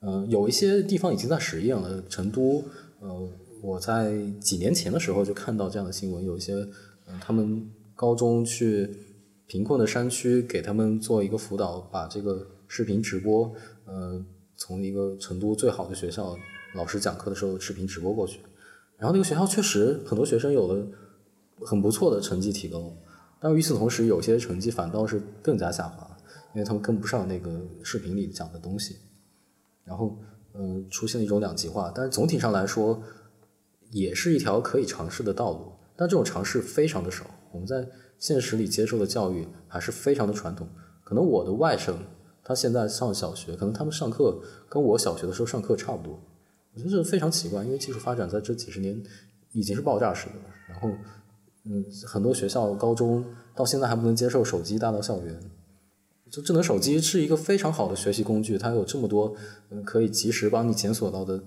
[0.00, 2.62] 嗯、有一些地方已经在实验了，成都，
[3.00, 3.28] 呃，
[3.62, 6.54] 我在几年前的时候就看到这样的新闻，有一些，
[7.06, 8.90] 嗯、他们高中去
[9.46, 13.50] 贫困的山区给他们做一个辅导，把这个视频直播，
[13.86, 14.22] 呃，
[14.56, 16.36] 从一个成都最好的学校
[16.74, 18.40] 老师讲课的时候视频直播过去，
[18.96, 20.86] 然后那个学校确实很多学生有了
[21.64, 22.92] 很不错的成绩提高，
[23.40, 26.16] 但与此同时，有些成绩反倒是更加下滑，
[26.54, 28.96] 因为他们跟不上那个视频里讲的东西。
[29.84, 30.18] 然后，
[30.54, 31.92] 嗯、出现了一种两极化。
[31.94, 33.02] 但是总体上来说，
[33.90, 35.72] 也是一条可以尝试的道路。
[35.94, 37.24] 但这种尝试非常的少。
[37.52, 37.86] 我们在
[38.18, 40.66] 现实里接受的教育还是非常的传统。
[41.04, 41.94] 可能我的外甥
[42.42, 46.18] 他现在上小学，可能他们上课跟我小学的时候上课差不多。
[46.74, 49.00] 我觉得这非常奇怪，因为技术发展在这几十年
[49.52, 50.42] 已经是爆炸式的了。
[50.68, 50.88] 然后，
[51.64, 55.40] 嗯，很多学校高中到现在还不能接受手机带到校园。
[56.30, 59.36] 就智能手机是一个非常好的学习工具，它有这么多
[59.70, 61.40] 嗯可以及时帮你检索到的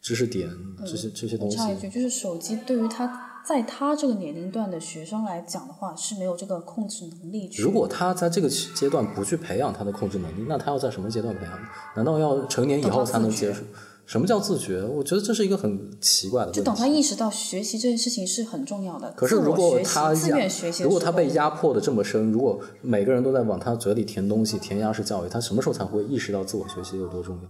[0.00, 0.48] 知识点，
[0.86, 1.56] 这些这些东西。
[1.56, 7.50] 插一句，就是手机对于他在他这个年龄段的学生来讲的话，是没有这个控制能力。
[7.58, 11.58] 如果他在这个阶段不去培养他的控制能力，那他要在什么阶段培养？
[11.96, 13.62] 难道要成年以后才能接受？
[14.08, 14.82] 什么叫自觉？
[14.82, 16.60] 我觉得这是一个很奇怪的问题。
[16.60, 27.42] 就等他意识到学习这件事情是很重要的，可是如果他自愿学习如果他被压迫的这么深，如果每个人都在往他嘴里填东西，填鸭式教育，他什么时候才会意识到自我学习有多重要？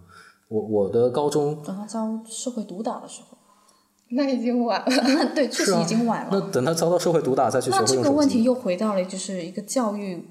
[0.49, 3.39] 我我的高中等他遭社会毒打的时候，
[4.11, 4.87] 那已经晚了。
[5.37, 6.29] 对，确实已经晚了。
[6.33, 10.25] 那等他遭到社会毒打再去学那这会用手机，个问题又回到了就是一个教育、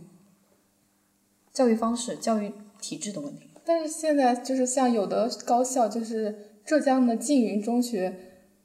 [1.53, 2.51] 教育方式、教育
[2.81, 3.46] 体制的问题。
[3.67, 6.33] 但是现在就是像有的高校，就是
[6.65, 8.15] 浙江的缙云中学，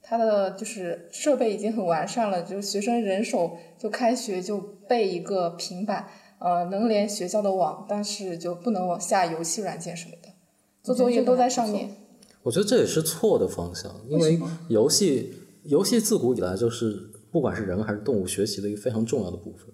[0.00, 6.06] 它的就是设备已经很完善了，就是学生人手就开学就备一个平板，
[6.38, 10.28] 呃，能连学校的网，但是就不能往下游戏软件什么的，
[10.84, 11.90] 做作业都在上面。
[12.44, 14.38] 我觉得这也是错的方向，因为
[14.68, 15.34] 游戏
[15.64, 19.66] 游戏自古以来就是不管是人还是动物学习的一个非常重要的部分。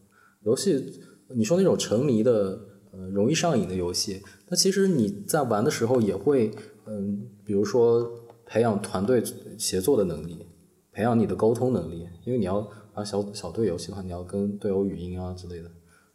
[0.45, 1.03] 游戏，
[1.37, 2.59] 你说那种沉迷的、
[2.93, 6.51] 呃容易上瘾的游戏，那其实你在玩的时候也会，
[6.87, 8.11] 嗯，比如说
[8.47, 9.23] 培养团队
[9.59, 10.47] 协作的能力，
[10.93, 15.71] 培养你的沟通能力，因为你要玩小小队游戏的话，你要跟队友语音啊之类的，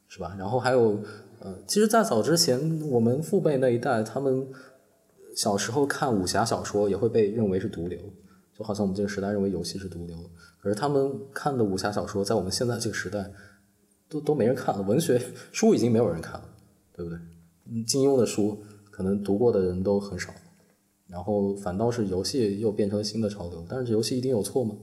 [0.07, 0.35] 是吧？
[0.37, 0.99] 然后还有，
[1.39, 4.47] 呃，其实，在早之前，我们父辈那一代，他们
[5.35, 7.99] 小时候看武侠小说也会被认为是毒瘤，
[8.57, 10.17] 就好像我们这个时代认为游戏是毒瘤，
[10.61, 13.31] 可是他们看的武侠小说，在我们现在这个时代，
[14.09, 15.21] 都都没人看了，文学
[15.51, 16.49] 书已经没有人看了，
[16.95, 17.19] 对不对？
[17.65, 20.33] 嗯，金庸的书可能读过的人都很少，
[21.07, 24.75] 然后反倒是游戏又变成新的潮流，但是游戏一定有错吗？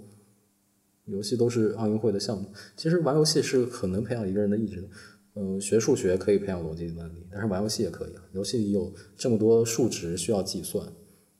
[1.06, 4.88] 游戏都是奥运会的项目，其实玩游戏是很能培养一个人的意志的。
[5.34, 8.10] 嗯，学数学可以培养逻辑能力，但是玩游戏也可以。
[8.32, 10.86] 游戏里有这么多数值需要计算，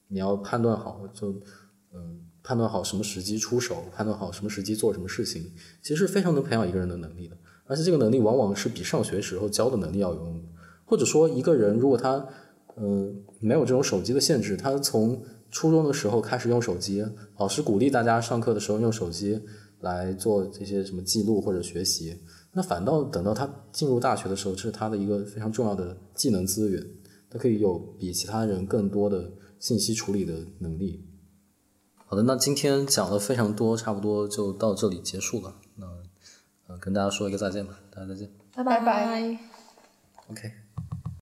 [0.09, 1.33] 你要判断好，就
[1.93, 5.53] 嗯，判断好什么时机出手，判断好什么时机做什么事情，
[5.83, 7.37] 其实非常能培养一个人的能力的。
[7.65, 10.45] 而且这个能力往往是比上学时候教的能力要有用。
[10.91, 12.27] 或者说，一个人如果他
[12.77, 17.07] 嗯没有这种手机的限制，他从初中的时候开始用手机，
[17.39, 19.41] 老师鼓励大家上课的时候用手机
[19.83, 22.21] 来做这些什么记录或者学习。
[22.53, 26.85] 那反倒等到他进入大学的时候，这是他的一个非常重要的技能资源，
[27.31, 29.31] 他可以有比其他人更多的
[29.61, 31.05] 信息处理的能力。
[32.07, 35.55] 好的，那今天讲了非常多，差不多就到这里结束了。
[35.77, 35.87] 那
[36.67, 38.29] 呃，跟大家说一个再见吧，大家再见。
[38.53, 39.39] 拜拜拜。
[40.29, 40.70] OK。